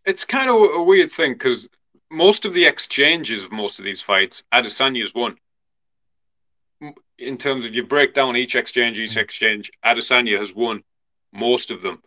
it's 0.04 0.24
kind 0.24 0.48
of 0.48 0.56
a 0.56 0.82
weird 0.82 1.12
thing 1.12 1.32
because 1.32 1.68
most 2.10 2.46
of 2.46 2.54
the 2.54 2.64
exchanges 2.64 3.44
of 3.44 3.52
most 3.52 3.78
of 3.78 3.84
these 3.84 4.00
fights, 4.00 4.42
Adesanya's 4.52 5.14
won. 5.14 5.36
In 7.18 7.36
terms 7.36 7.66
of 7.66 7.74
you 7.74 7.84
break 7.84 8.14
down 8.14 8.36
each 8.36 8.54
exchange, 8.56 8.98
each 8.98 9.16
mm. 9.16 9.20
exchange, 9.22 9.70
Adesanya 9.84 10.38
has 10.38 10.54
won 10.54 10.82
most 11.32 11.70
of 11.70 11.82
them. 11.82 12.02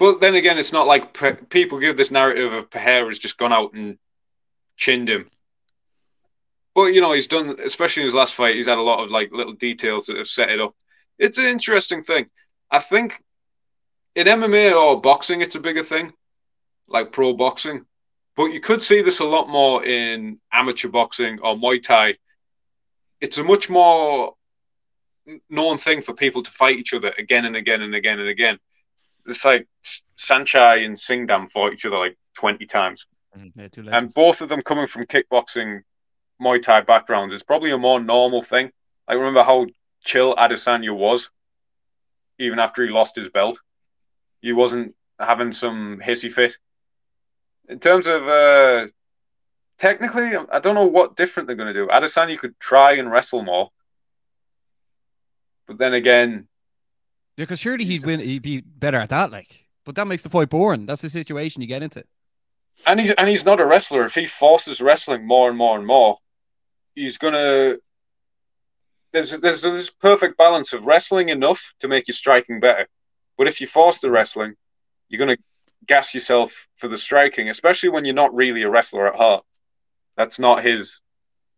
But 0.00 0.18
then 0.18 0.34
again, 0.34 0.56
it's 0.56 0.72
not 0.72 0.86
like 0.86 1.12
Pe- 1.12 1.34
people 1.34 1.78
give 1.78 1.98
this 1.98 2.10
narrative 2.10 2.54
of 2.54 2.70
Pereira's 2.70 3.18
just 3.18 3.36
gone 3.36 3.52
out 3.52 3.74
and 3.74 3.98
chinned 4.74 5.10
him. 5.10 5.30
But 6.74 6.94
you 6.94 7.02
know, 7.02 7.12
he's 7.12 7.26
done, 7.26 7.58
especially 7.62 8.04
in 8.04 8.06
his 8.06 8.14
last 8.14 8.34
fight, 8.34 8.54
he's 8.56 8.66
had 8.66 8.78
a 8.78 8.82
lot 8.82 9.04
of 9.04 9.10
like 9.10 9.30
little 9.30 9.52
details 9.52 10.06
that 10.06 10.16
have 10.16 10.26
set 10.26 10.48
it 10.48 10.58
up. 10.58 10.74
It's 11.18 11.36
an 11.36 11.44
interesting 11.44 12.02
thing. 12.02 12.30
I 12.70 12.78
think 12.78 13.22
in 14.14 14.26
MMA 14.26 14.72
or 14.74 15.02
boxing, 15.02 15.42
it's 15.42 15.56
a 15.56 15.60
bigger 15.60 15.84
thing, 15.84 16.14
like 16.88 17.12
pro 17.12 17.34
boxing. 17.34 17.84
But 18.36 18.52
you 18.52 18.60
could 18.60 18.80
see 18.80 19.02
this 19.02 19.20
a 19.20 19.24
lot 19.26 19.50
more 19.50 19.84
in 19.84 20.40
amateur 20.50 20.88
boxing 20.88 21.40
or 21.40 21.56
Muay 21.56 21.82
Thai. 21.82 22.14
It's 23.20 23.36
a 23.36 23.44
much 23.44 23.68
more 23.68 24.32
known 25.50 25.76
thing 25.76 26.00
for 26.00 26.14
people 26.14 26.42
to 26.42 26.50
fight 26.50 26.78
each 26.78 26.94
other 26.94 27.12
again 27.18 27.44
and 27.44 27.54
again 27.54 27.82
and 27.82 27.94
again 27.94 28.18
and 28.18 28.30
again. 28.30 28.58
It's 29.26 29.44
like 29.44 29.68
Saenchai 30.18 30.84
and 30.84 30.96
Singdam 30.96 31.50
fought 31.50 31.72
each 31.72 31.86
other 31.86 31.98
like 31.98 32.16
20 32.34 32.66
times. 32.66 33.06
Two 33.34 33.88
And 33.92 34.12
both 34.12 34.40
of 34.40 34.48
them 34.48 34.62
coming 34.62 34.86
from 34.86 35.06
kickboxing, 35.06 35.82
Muay 36.40 36.62
Thai 36.62 36.80
backgrounds, 36.82 37.34
it's 37.34 37.42
probably 37.42 37.70
a 37.70 37.78
more 37.78 38.00
normal 38.00 38.42
thing. 38.42 38.70
I 39.06 39.14
remember 39.14 39.42
how 39.42 39.66
chill 40.02 40.34
Adesanya 40.36 40.96
was, 40.96 41.30
even 42.38 42.58
after 42.58 42.84
he 42.84 42.90
lost 42.90 43.16
his 43.16 43.28
belt. 43.28 43.60
He 44.40 44.52
wasn't 44.52 44.94
having 45.18 45.52
some 45.52 46.00
hissy 46.02 46.32
fit. 46.32 46.56
In 47.68 47.78
terms 47.78 48.06
of 48.06 48.26
uh, 48.26 48.86
technically, 49.78 50.36
I 50.36 50.58
don't 50.60 50.74
know 50.74 50.86
what 50.86 51.16
different 51.16 51.46
they're 51.46 51.56
going 51.56 51.72
to 51.72 51.80
do. 51.80 51.86
Adesanya 51.88 52.38
could 52.38 52.58
try 52.58 52.92
and 52.92 53.10
wrestle 53.10 53.42
more, 53.42 53.70
but 55.66 55.78
then 55.78 55.94
again, 55.94 56.48
Yeah, 57.40 57.44
because 57.44 57.60
surely 57.60 57.86
he'd 57.86 58.04
win. 58.04 58.20
He'd 58.20 58.42
be 58.42 58.60
better 58.60 58.98
at 58.98 59.08
that. 59.08 59.32
Like, 59.32 59.64
but 59.86 59.94
that 59.94 60.06
makes 60.06 60.22
the 60.22 60.28
fight 60.28 60.50
boring. 60.50 60.84
That's 60.84 61.00
the 61.00 61.08
situation 61.08 61.62
you 61.62 61.68
get 61.68 61.82
into. 61.82 62.04
and 62.86 63.00
he's 63.00 63.12
and 63.12 63.30
he's 63.30 63.46
not 63.46 63.62
a 63.62 63.64
wrestler. 63.64 64.04
If 64.04 64.14
he 64.14 64.26
forces 64.26 64.82
wrestling 64.82 65.26
more 65.26 65.48
and 65.48 65.56
more 65.56 65.78
and 65.78 65.86
more, 65.86 66.18
he's 66.94 67.16
gonna. 67.16 67.76
There's 69.14 69.30
there's 69.30 69.62
this 69.62 69.88
perfect 69.88 70.36
balance 70.36 70.74
of 70.74 70.84
wrestling 70.84 71.30
enough 71.30 71.72
to 71.80 71.88
make 71.88 72.08
your 72.08 72.14
striking 72.14 72.60
better, 72.60 72.86
but 73.38 73.48
if 73.48 73.62
you 73.62 73.66
force 73.66 74.00
the 74.00 74.10
wrestling, 74.10 74.54
you're 75.08 75.18
gonna 75.18 75.38
gas 75.86 76.12
yourself 76.12 76.68
for 76.76 76.88
the 76.88 76.98
striking, 76.98 77.48
especially 77.48 77.88
when 77.88 78.04
you're 78.04 78.12
not 78.12 78.34
really 78.34 78.64
a 78.64 78.68
wrestler 78.68 79.08
at 79.08 79.16
heart. 79.16 79.46
That's 80.14 80.38
not 80.38 80.62
his. 80.62 81.00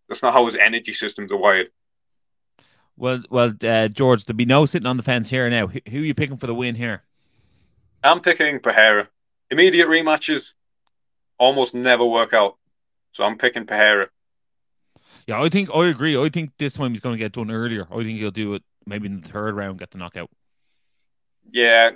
That's 0.08 0.22
not 0.22 0.32
how 0.32 0.44
his 0.44 0.54
energy 0.54 0.92
systems 0.92 1.32
are 1.32 1.36
wired. 1.36 1.70
Well, 2.96 3.22
well, 3.30 3.52
uh, 3.64 3.88
George, 3.88 4.24
there'll 4.24 4.36
be 4.36 4.44
no 4.44 4.66
sitting 4.66 4.86
on 4.86 4.96
the 4.96 5.02
fence 5.02 5.30
here 5.30 5.48
now. 5.50 5.66
Who, 5.66 5.80
who 5.88 5.98
are 5.98 6.04
you 6.04 6.14
picking 6.14 6.36
for 6.36 6.46
the 6.46 6.54
win 6.54 6.74
here? 6.74 7.02
I'm 8.04 8.20
picking 8.20 8.60
Pereira. 8.60 9.08
Immediate 9.50 9.88
rematches 9.88 10.48
almost 11.38 11.74
never 11.74 12.04
work 12.04 12.32
out, 12.32 12.56
so 13.12 13.24
I'm 13.24 13.38
picking 13.38 13.66
Pereira. 13.66 14.08
Yeah, 15.26 15.40
I 15.42 15.48
think 15.48 15.70
I 15.74 15.86
agree. 15.86 16.16
I 16.20 16.28
think 16.28 16.50
this 16.58 16.74
time 16.74 16.90
he's 16.92 17.00
going 17.00 17.14
to 17.14 17.18
get 17.18 17.32
done 17.32 17.50
earlier. 17.50 17.86
I 17.90 17.96
think 18.02 18.18
he'll 18.18 18.30
do 18.30 18.54
it 18.54 18.62
maybe 18.86 19.06
in 19.06 19.20
the 19.20 19.28
third 19.28 19.54
round, 19.54 19.78
get 19.78 19.90
the 19.90 19.98
knockout. 19.98 20.30
Yeah, 21.50 21.90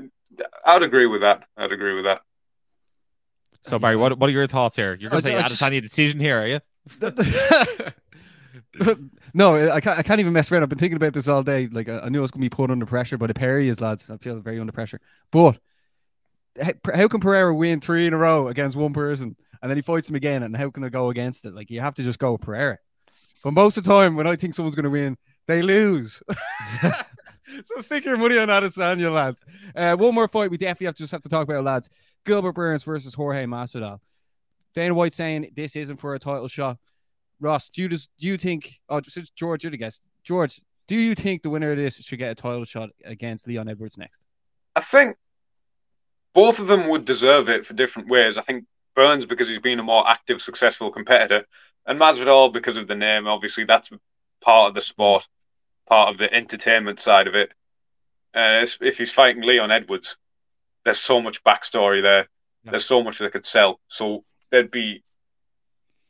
I'd 0.65 0.83
agree 0.83 1.07
with 1.07 1.23
that. 1.23 1.45
I'd 1.57 1.73
agree 1.73 1.95
with 1.95 2.05
that. 2.05 2.21
So 3.65 3.79
Barry, 3.79 3.97
what 3.97 4.17
what 4.19 4.29
are 4.29 4.33
your 4.33 4.47
thoughts 4.47 4.77
here? 4.77 4.95
You're 4.95 5.11
going 5.11 5.23
to 5.23 5.29
I- 5.31 5.33
say 5.33 5.39
I 5.39 5.43
just- 5.49 5.61
Adesanya 5.63 5.83
decision 5.83 6.21
here, 6.21 6.39
are 6.41 6.47
you? 6.47 6.61
no, 9.37 9.70
I 9.70 9.81
can't, 9.81 9.99
I 9.99 10.03
can't 10.03 10.18
even 10.18 10.33
mess 10.33 10.51
around. 10.51 10.62
I've 10.62 10.70
been 10.70 10.79
thinking 10.79 10.96
about 10.96 11.12
this 11.12 11.29
all 11.29 11.42
day. 11.42 11.66
Like, 11.66 11.90
I 11.90 12.09
knew 12.09 12.20
I 12.20 12.22
was 12.22 12.31
going 12.31 12.40
to 12.40 12.46
be 12.46 12.49
put 12.49 12.70
under 12.70 12.87
pressure 12.87 13.18
by 13.18 13.27
Perry 13.27 13.68
is 13.68 13.83
lads. 13.83 14.09
I 14.09 14.16
feel 14.16 14.40
very 14.40 14.59
under 14.59 14.72
pressure. 14.72 14.99
But 15.31 15.59
how 16.59 17.07
can 17.07 17.20
Pereira 17.20 17.55
win 17.55 17.83
three 17.83 18.07
in 18.07 18.14
a 18.14 18.16
row 18.16 18.49
against 18.49 18.79
one 18.79 18.94
person 18.94 19.37
and 19.61 19.70
then 19.70 19.77
he 19.77 19.83
fights 19.83 20.09
him 20.09 20.16
again? 20.16 20.42
And 20.42 20.57
how 20.57 20.70
can 20.70 20.85
I 20.85 20.88
go 20.88 21.11
against 21.11 21.44
it? 21.44 21.55
Like, 21.55 21.70
you 21.70 21.83
have 21.83 21.94
to 21.96 22.03
just 22.03 22.18
go 22.18 22.33
with 22.33 22.40
Pereira. 22.40 22.79
But 23.44 23.51
most 23.51 23.77
of 23.77 23.85
the 23.85 23.90
time, 23.90 24.16
when 24.16 24.27
I 24.27 24.37
think 24.37 24.55
someone's 24.55 24.75
going 24.75 24.85
to 24.85 24.90
win 24.90 25.18
They 25.46 25.61
lose. 25.61 26.22
so 27.62 27.81
stick 27.81 28.07
your 28.07 28.16
money 28.16 28.38
on 28.38 28.49
Adesanya, 28.49 29.12
lads. 29.12 29.44
Uh, 29.75 29.96
one 29.96 30.14
more 30.14 30.29
fight 30.29 30.51
we 30.51 30.57
definitely 30.57 30.87
have 30.87 30.94
to 30.94 31.03
just 31.03 31.12
have 31.12 31.22
to 31.22 31.29
talk 31.29 31.46
about, 31.46 31.62
lads. 31.62 31.90
Gilbert 32.25 32.53
Burns 32.53 32.85
versus 32.85 33.12
Jorge 33.12 33.44
Masvidal. 33.44 34.01
Dana 34.75 34.94
White 34.94 35.12
saying 35.12 35.53
this 35.55 35.77
isn't 35.77 35.99
for 35.99 36.14
a 36.14 36.18
title 36.18 36.49
shot. 36.49 36.79
Ross, 37.40 37.68
do 37.68 37.83
you 37.83 37.88
just 37.88 38.11
do 38.18 38.27
you 38.27 38.38
think? 38.38 38.81
Oh, 38.88 39.01
since 39.07 39.31
George, 39.31 39.64
you're 39.64 39.70
the 39.70 39.77
guest. 39.77 40.01
George, 40.25 40.61
do 40.88 40.94
you 40.96 41.14
think 41.14 41.42
the 41.42 41.51
winner 41.51 41.72
of 41.72 41.77
this 41.77 41.96
should 41.96 42.18
get 42.18 42.31
a 42.31 42.35
title 42.35 42.64
shot 42.64 42.90
against 43.05 43.46
Leon 43.46 43.68
Edwards 43.68 43.99
next? 43.99 44.25
I 44.75 44.81
think 44.81 45.16
both 46.35 46.59
of 46.59 46.66
them 46.66 46.88
would 46.88 47.05
deserve 47.05 47.49
it 47.49 47.66
for 47.66 47.75
different 47.75 48.09
ways. 48.09 48.38
I 48.38 48.42
think 48.42 48.64
Burns 48.94 49.27
because 49.27 49.49
he's 49.49 49.59
been 49.59 49.79
a 49.79 49.85
more 49.85 50.09
active, 50.09 50.40
successful 50.40 50.90
competitor, 50.90 51.46
and 51.87 52.01
Masvidal 52.01 52.53
because 52.53 52.77
of 52.77 52.88
the 52.88 52.94
name. 52.94 53.27
Obviously, 53.27 53.64
that's 53.64 53.90
part 54.40 54.68
of 54.68 54.75
the 54.75 54.81
sport, 54.81 55.27
part 55.88 56.11
of 56.11 56.18
the 56.18 56.33
entertainment 56.33 56.99
side 57.01 57.27
of 57.27 57.35
it. 57.35 57.53
Uh, 58.35 58.66
if 58.81 58.99
he's 58.99 59.12
fighting 59.12 59.42
Leon 59.42 59.70
Edwards, 59.70 60.16
there's 60.85 61.01
so 61.01 61.20
much 61.20 61.42
backstory 61.42 62.03
there. 62.03 62.29
Yeah. 62.64 62.72
There's 62.72 62.85
so 62.85 63.03
much 63.03 63.18
they 63.18 63.31
could 63.31 63.46
sell. 63.46 63.81
So 63.88 64.25
there'd 64.51 64.70
be, 64.70 65.03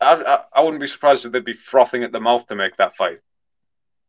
I, 0.01 0.41
I, 0.53 0.61
wouldn't 0.61 0.81
be 0.81 0.87
surprised 0.87 1.25
if 1.25 1.33
they'd 1.33 1.45
be 1.45 1.55
frothing 1.55 2.03
at 2.05 2.13
the 2.13 2.21
mouth 2.21 2.47
to 2.49 2.55
make 2.55 2.77
that 2.77 2.97
fight. 2.97 3.21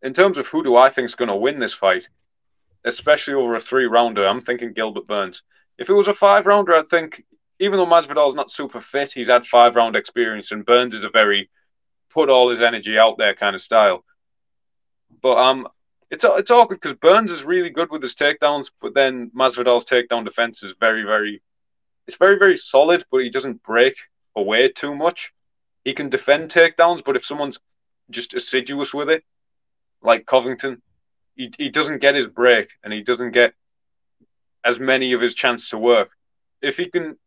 In 0.02 0.14
terms 0.14 0.38
of 0.38 0.48
who 0.48 0.64
do 0.64 0.76
I 0.76 0.90
think 0.90 1.06
is 1.06 1.16
going 1.16 1.30
to 1.30 1.36
win 1.36 1.60
this 1.60 1.74
fight, 1.74 2.08
especially 2.84 3.36
over 3.36 3.56
a 3.56 3.60
three 3.60 3.86
rounder, 3.86 4.28
I'm 4.28 4.42
thinking 4.42 4.74
Gilbert 4.74 5.08
Burns. 5.08 5.44
If 5.78 5.90
it 5.90 5.94
was 5.94 6.08
a 6.08 6.14
five 6.14 6.46
rounder, 6.46 6.76
I'd 6.76 6.88
think 6.88 7.24
even 7.60 7.78
though 7.78 7.86
Masvidal's 7.86 8.36
not 8.36 8.52
super 8.52 8.82
fit, 8.82 9.14
he's 9.14 9.30
had 9.30 9.46
five 9.46 9.76
round 9.76 9.96
experience, 9.96 10.52
and 10.52 10.66
Burns 10.66 10.94
is 10.94 11.04
a 11.04 11.10
very 11.10 11.50
put 12.10 12.30
all 12.30 12.50
his 12.50 12.62
energy 12.62 12.98
out 12.98 13.18
there 13.18 13.36
kind 13.36 13.56
of 13.56 13.62
style. 13.62 14.04
But 15.22 15.38
um, 15.38 15.68
it's 16.12 16.26
it's 16.28 16.52
awkward 16.52 16.82
because 16.82 16.98
Burns 16.98 17.32
is 17.32 17.44
really 17.44 17.70
good 17.70 17.90
with 17.92 18.04
his 18.04 18.16
takedowns, 18.16 18.72
but 18.82 18.94
then 18.94 19.32
Masvidal's 19.36 19.86
takedown 19.86 20.26
defense 20.26 20.64
is 20.64 20.74
very 20.80 21.04
very, 21.04 21.42
it's 22.08 22.18
very 22.18 22.38
very 22.38 22.58
solid, 22.58 23.06
but 23.12 23.20
he 23.20 23.30
doesn't 23.30 23.64
break 23.64 23.96
away 24.36 24.70
too 24.70 24.96
much. 24.96 25.34
He 25.88 25.94
can 25.94 26.10
defend 26.10 26.52
takedowns, 26.52 27.02
but 27.02 27.16
if 27.16 27.26
someone's 27.26 27.60
just 28.10 28.34
assiduous 28.34 28.94
with 28.94 29.10
it, 29.10 29.24
like 30.02 30.26
Covington, 30.26 30.82
he 31.34 31.50
he 31.58 31.70
doesn't 31.70 32.00
get 32.00 32.14
his 32.14 32.28
break 32.28 32.72
and 32.84 32.92
he 32.92 33.04
doesn't 33.04 33.32
get 33.32 33.54
as 34.66 34.82
many 34.82 35.14
of 35.14 35.22
his 35.22 35.34
chance 35.34 35.70
to 35.70 35.78
work. 35.78 36.10
If 36.62 36.76
he 36.76 36.90
can 36.90 37.18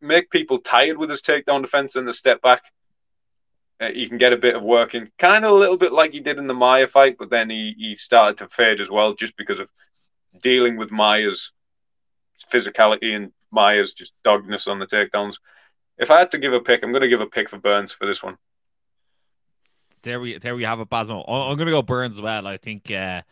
make 0.00 0.30
people 0.30 0.58
tired 0.58 0.98
with 0.98 1.10
his 1.10 1.22
takedown 1.22 1.62
defense 1.62 1.94
and 1.94 2.08
the 2.08 2.12
step 2.12 2.42
back, 2.42 2.62
uh, 3.80 3.90
he 3.90 4.08
can 4.08 4.18
get 4.18 4.32
a 4.32 4.36
bit 4.36 4.56
of 4.56 4.64
working, 4.64 5.12
kind 5.16 5.44
of 5.44 5.52
a 5.52 5.54
little 5.62 5.76
bit 5.76 5.92
like 5.92 6.12
he 6.12 6.18
did 6.18 6.38
in 6.38 6.48
the 6.48 6.54
Maya 6.54 6.88
fight, 6.88 7.18
but 7.20 7.30
then 7.30 7.48
he, 7.48 7.76
he 7.78 7.94
started 7.94 8.38
to 8.38 8.48
fade 8.48 8.80
as 8.80 8.90
well 8.90 9.14
just 9.14 9.36
because 9.36 9.60
of 9.60 9.68
dealing 10.42 10.76
with 10.76 10.90
Maya's 10.90 11.52
physicality 12.52 13.14
and 13.14 13.30
Maya's 13.52 13.92
just 13.92 14.12
dogness 14.24 14.66
on 14.66 14.80
the 14.80 14.86
takedowns. 14.86 15.36
If 15.98 16.10
I 16.10 16.18
had 16.18 16.30
to 16.32 16.38
give 16.38 16.52
a 16.52 16.60
pick, 16.60 16.82
I'm 16.82 16.92
going 16.92 17.02
to 17.02 17.08
give 17.08 17.20
a 17.20 17.26
pick 17.26 17.48
for 17.48 17.58
Burns 17.58 17.92
for 17.92 18.06
this 18.06 18.22
one. 18.22 18.36
There 20.02 20.20
we 20.20 20.38
there 20.38 20.54
we 20.54 20.62
have 20.62 20.78
it, 20.78 20.88
Basmo. 20.88 21.24
I'm 21.26 21.56
going 21.56 21.66
to 21.66 21.72
go 21.72 21.82
Burns 21.82 22.16
as 22.16 22.22
well. 22.22 22.46
I 22.46 22.56
think 22.56 22.90
uh, 22.90 23.22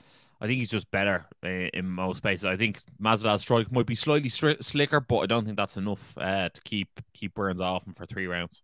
I 0.41 0.47
think 0.47 0.59
he's 0.59 0.71
just 0.71 0.91
better 0.91 1.27
uh, 1.45 1.49
in 1.49 1.89
most 1.89 2.23
places. 2.23 2.45
I 2.45 2.57
think 2.57 2.81
Masvidal's 3.01 3.43
strike 3.43 3.71
might 3.71 3.87
be 3.87 3.95
slightly 3.95 4.29
stri- 4.29 4.63
slicker, 4.63 5.01
but 5.01 5.19
I 5.19 5.27
don't 5.27 5.45
think 5.45 5.57
that's 5.57 5.77
enough 5.77 6.13
uh, 6.17 6.49
to 6.49 6.61
keep 6.63 7.01
keep 7.15 7.35
Burns 7.35 7.61
off 7.61 7.87
him 7.87 7.95
for 7.95 8.05
three 8.05 8.27
rounds. 8.27 8.63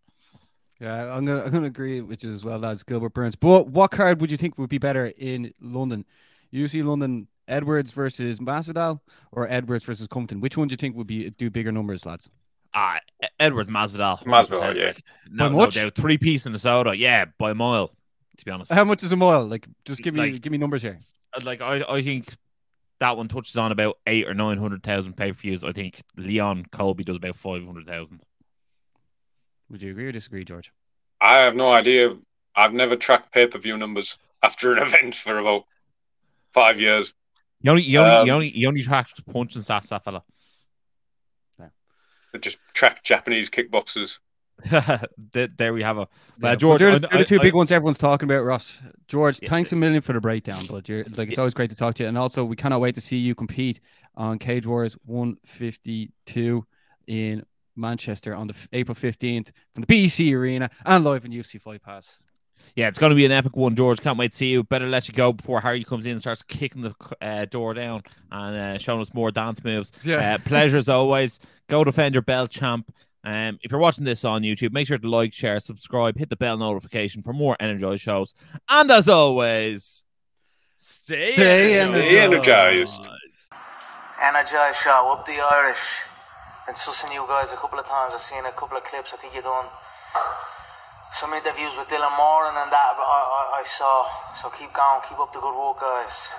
Yeah, 0.81 1.15
I'm 1.15 1.25
gonna 1.25 1.43
I'm 1.43 1.51
gonna 1.51 1.67
agree 1.67 2.01
with 2.01 2.23
you 2.23 2.33
as 2.33 2.43
well 2.43 2.65
as 2.65 2.83
Gilbert 2.83 3.13
Burns. 3.13 3.35
But 3.35 3.67
what 3.67 3.91
card 3.91 4.19
would 4.19 4.31
you 4.31 4.37
think 4.37 4.57
would 4.57 4.69
be 4.69 4.79
better 4.79 5.13
in 5.17 5.53
London? 5.61 6.05
UFC 6.53 6.83
London 6.83 7.27
Edwards 7.47 7.91
versus 7.91 8.39
Masvidal 8.39 8.99
or 9.31 9.47
Edwards 9.49 9.85
versus 9.85 10.07
Covington? 10.07 10.41
Which 10.41 10.57
one 10.57 10.67
do 10.67 10.73
you 10.73 10.77
think 10.77 10.95
would 10.95 11.07
be 11.07 11.29
do 11.31 11.49
bigger 11.49 11.71
numbers, 11.71 12.05
lads? 12.05 12.29
Ah, 12.73 12.99
uh, 13.21 13.27
Edwards 13.39 13.69
Masvidal. 13.69 14.23
Masvidal, 14.23 14.75
yeah. 14.75 14.93
no, 15.29 15.49
no. 15.49 15.89
Three 15.89 16.17
piece 16.17 16.45
in 16.45 16.53
the 16.53 16.59
soda, 16.59 16.95
yeah, 16.95 17.25
by 17.37 17.51
a 17.51 17.55
mile. 17.55 17.91
To 18.37 18.45
be 18.45 18.51
honest, 18.51 18.71
how 18.71 18.83
much 18.83 19.03
is 19.03 19.11
a 19.11 19.15
mile? 19.15 19.45
Like, 19.45 19.67
just 19.85 20.01
give 20.01 20.15
me 20.15 20.19
like, 20.19 20.41
give 20.41 20.51
me 20.51 20.57
numbers 20.57 20.81
here. 20.81 20.99
Uh, 21.35 21.41
like, 21.43 21.61
I 21.61 21.83
I 21.87 22.01
think 22.01 22.35
that 22.99 23.15
one 23.15 23.27
touches 23.27 23.57
on 23.57 23.71
about 23.71 23.97
eight 24.07 24.27
or 24.27 24.33
nine 24.33 24.57
hundred 24.57 24.81
thousand 24.81 25.15
pay 25.15 25.31
per 25.31 25.37
views. 25.37 25.63
I 25.63 25.71
think 25.71 26.01
Leon 26.17 26.65
Colby 26.71 27.03
does 27.03 27.17
about 27.17 27.35
five 27.35 27.63
hundred 27.63 27.85
thousand. 27.85 28.21
Would 29.69 29.81
you 29.81 29.91
agree 29.91 30.07
or 30.07 30.11
disagree, 30.11 30.43
George? 30.43 30.71
I 31.21 31.39
have 31.39 31.55
no 31.55 31.71
idea. 31.71 32.15
I've 32.55 32.73
never 32.73 32.95
tracked 32.95 33.31
pay 33.31 33.47
per 33.47 33.59
view 33.59 33.77
numbers 33.77 34.17
after 34.43 34.73
an 34.73 34.81
event 34.81 35.15
for 35.15 35.37
about 35.37 35.65
five 36.53 36.79
years. 36.79 37.13
You 37.61 37.71
only, 37.71 37.83
you 37.83 37.99
only, 37.99 38.11
um, 38.11 38.27
you 38.27 38.33
only, 38.33 38.49
you 38.49 38.67
only 38.67 38.83
tracked 38.83 39.25
punch 39.31 39.55
and 39.55 39.63
stats, 39.63 39.87
that 39.87 40.03
fella. 40.03 40.23
Yeah. 42.33 42.39
Just 42.39 42.57
track 42.73 43.03
Japanese 43.03 43.49
kickboxers. 43.49 44.17
there 45.33 45.73
we 45.73 45.81
have 45.81 45.97
a 45.97 46.07
uh, 46.43 46.55
George. 46.55 46.79
They're, 46.79 46.99
they're 46.99 47.19
the 47.19 47.25
two 47.25 47.39
I, 47.39 47.43
big 47.43 47.53
I, 47.53 47.57
ones 47.57 47.71
everyone's 47.71 47.97
talking 47.97 48.29
about, 48.29 48.43
Ross. 48.43 48.79
George, 49.07 49.39
yeah, 49.41 49.49
thanks 49.49 49.71
a 49.71 49.75
million 49.75 50.01
for 50.01 50.13
the 50.13 50.21
breakdown, 50.21 50.65
but 50.69 50.87
you're 50.87 51.03
like 51.03 51.29
it's 51.29 51.37
yeah. 51.37 51.39
always 51.39 51.53
great 51.53 51.69
to 51.71 51.75
talk 51.75 51.95
to 51.95 52.03
you. 52.03 52.09
And 52.09 52.17
also, 52.17 52.45
we 52.45 52.55
cannot 52.55 52.79
wait 52.79 52.95
to 52.95 53.01
see 53.01 53.17
you 53.17 53.35
compete 53.35 53.79
on 54.15 54.37
Cage 54.39 54.65
Wars 54.65 54.95
152 55.05 56.65
in 57.07 57.43
Manchester 57.75 58.35
on 58.35 58.47
the 58.47 58.55
April 58.71 58.95
15th 58.95 59.49
from 59.73 59.81
the 59.81 59.87
BC 59.87 60.33
Arena 60.33 60.69
and 60.85 61.03
live 61.03 61.25
in 61.25 61.31
UFC 61.31 61.59
Fight 61.59 61.81
Pass. 61.81 62.19
Yeah, 62.75 62.87
it's 62.87 62.99
going 62.99 63.11
to 63.11 63.15
be 63.15 63.25
an 63.25 63.31
epic 63.31 63.55
one, 63.55 63.75
George. 63.75 64.01
Can't 64.01 64.17
wait 64.17 64.31
to 64.31 64.37
see 64.37 64.47
you. 64.47 64.63
Better 64.63 64.87
let 64.87 65.07
you 65.07 65.13
go 65.13 65.33
before 65.33 65.61
Harry 65.61 65.83
comes 65.83 66.05
in 66.05 66.13
and 66.13 66.21
starts 66.21 66.41
kicking 66.41 66.81
the 66.81 66.95
uh, 67.21 67.45
door 67.45 67.73
down 67.73 68.03
and 68.31 68.55
uh, 68.55 68.77
showing 68.77 69.01
us 69.01 69.13
more 69.13 69.31
dance 69.31 69.63
moves. 69.63 69.91
Yeah. 70.03 70.35
Uh, 70.35 70.37
pleasure 70.39 70.77
as 70.77 70.89
always. 70.89 71.39
Go 71.69 71.83
defend 71.83 72.15
your 72.15 72.21
belt, 72.21 72.49
champ. 72.51 72.91
Um, 73.23 73.59
if 73.61 73.71
you're 73.71 73.79
watching 73.79 74.03
this 74.03 74.25
on 74.25 74.41
YouTube, 74.41 74.73
make 74.73 74.87
sure 74.87 74.97
to 74.97 75.09
like, 75.09 75.33
share, 75.33 75.59
subscribe, 75.59 76.17
hit 76.17 76.29
the 76.29 76.35
bell 76.35 76.57
notification 76.57 77.21
for 77.21 77.31
more 77.31 77.55
Energize 77.59 78.01
shows. 78.01 78.33
And 78.69 78.91
as 78.91 79.07
always, 79.07 80.03
stay, 80.77 81.33
stay 81.33 81.79
energized. 81.79 83.07
energized. 83.07 83.09
Energize 84.21 84.77
show 84.77 85.13
up 85.13 85.25
the 85.25 85.39
Irish 85.51 86.03
been 86.65 86.75
sussing 86.75 87.13
you 87.13 87.25
guys 87.27 87.51
a 87.51 87.57
couple 87.57 87.77
of 87.77 87.85
times. 87.85 88.13
I've 88.13 88.21
seen 88.21 88.45
a 88.45 88.51
couple 88.51 88.77
of 88.77 88.83
clips. 88.83 89.13
I 89.13 89.17
think 89.17 89.33
you're 89.33 89.43
done 89.43 89.65
some 91.13 91.31
interviews 91.33 91.77
with 91.77 91.87
Dylan 91.87 92.17
Moran 92.17 92.57
and 92.57 92.71
that 92.71 92.95
I, 92.97 93.01
I, 93.01 93.59
I 93.61 93.63
saw. 93.65 94.05
So 94.33 94.49
keep 94.49 94.73
going, 94.73 95.01
keep 95.07 95.19
up 95.19 95.31
the 95.31 95.39
good 95.39 95.53
work, 95.53 95.79
guys. 95.79 96.29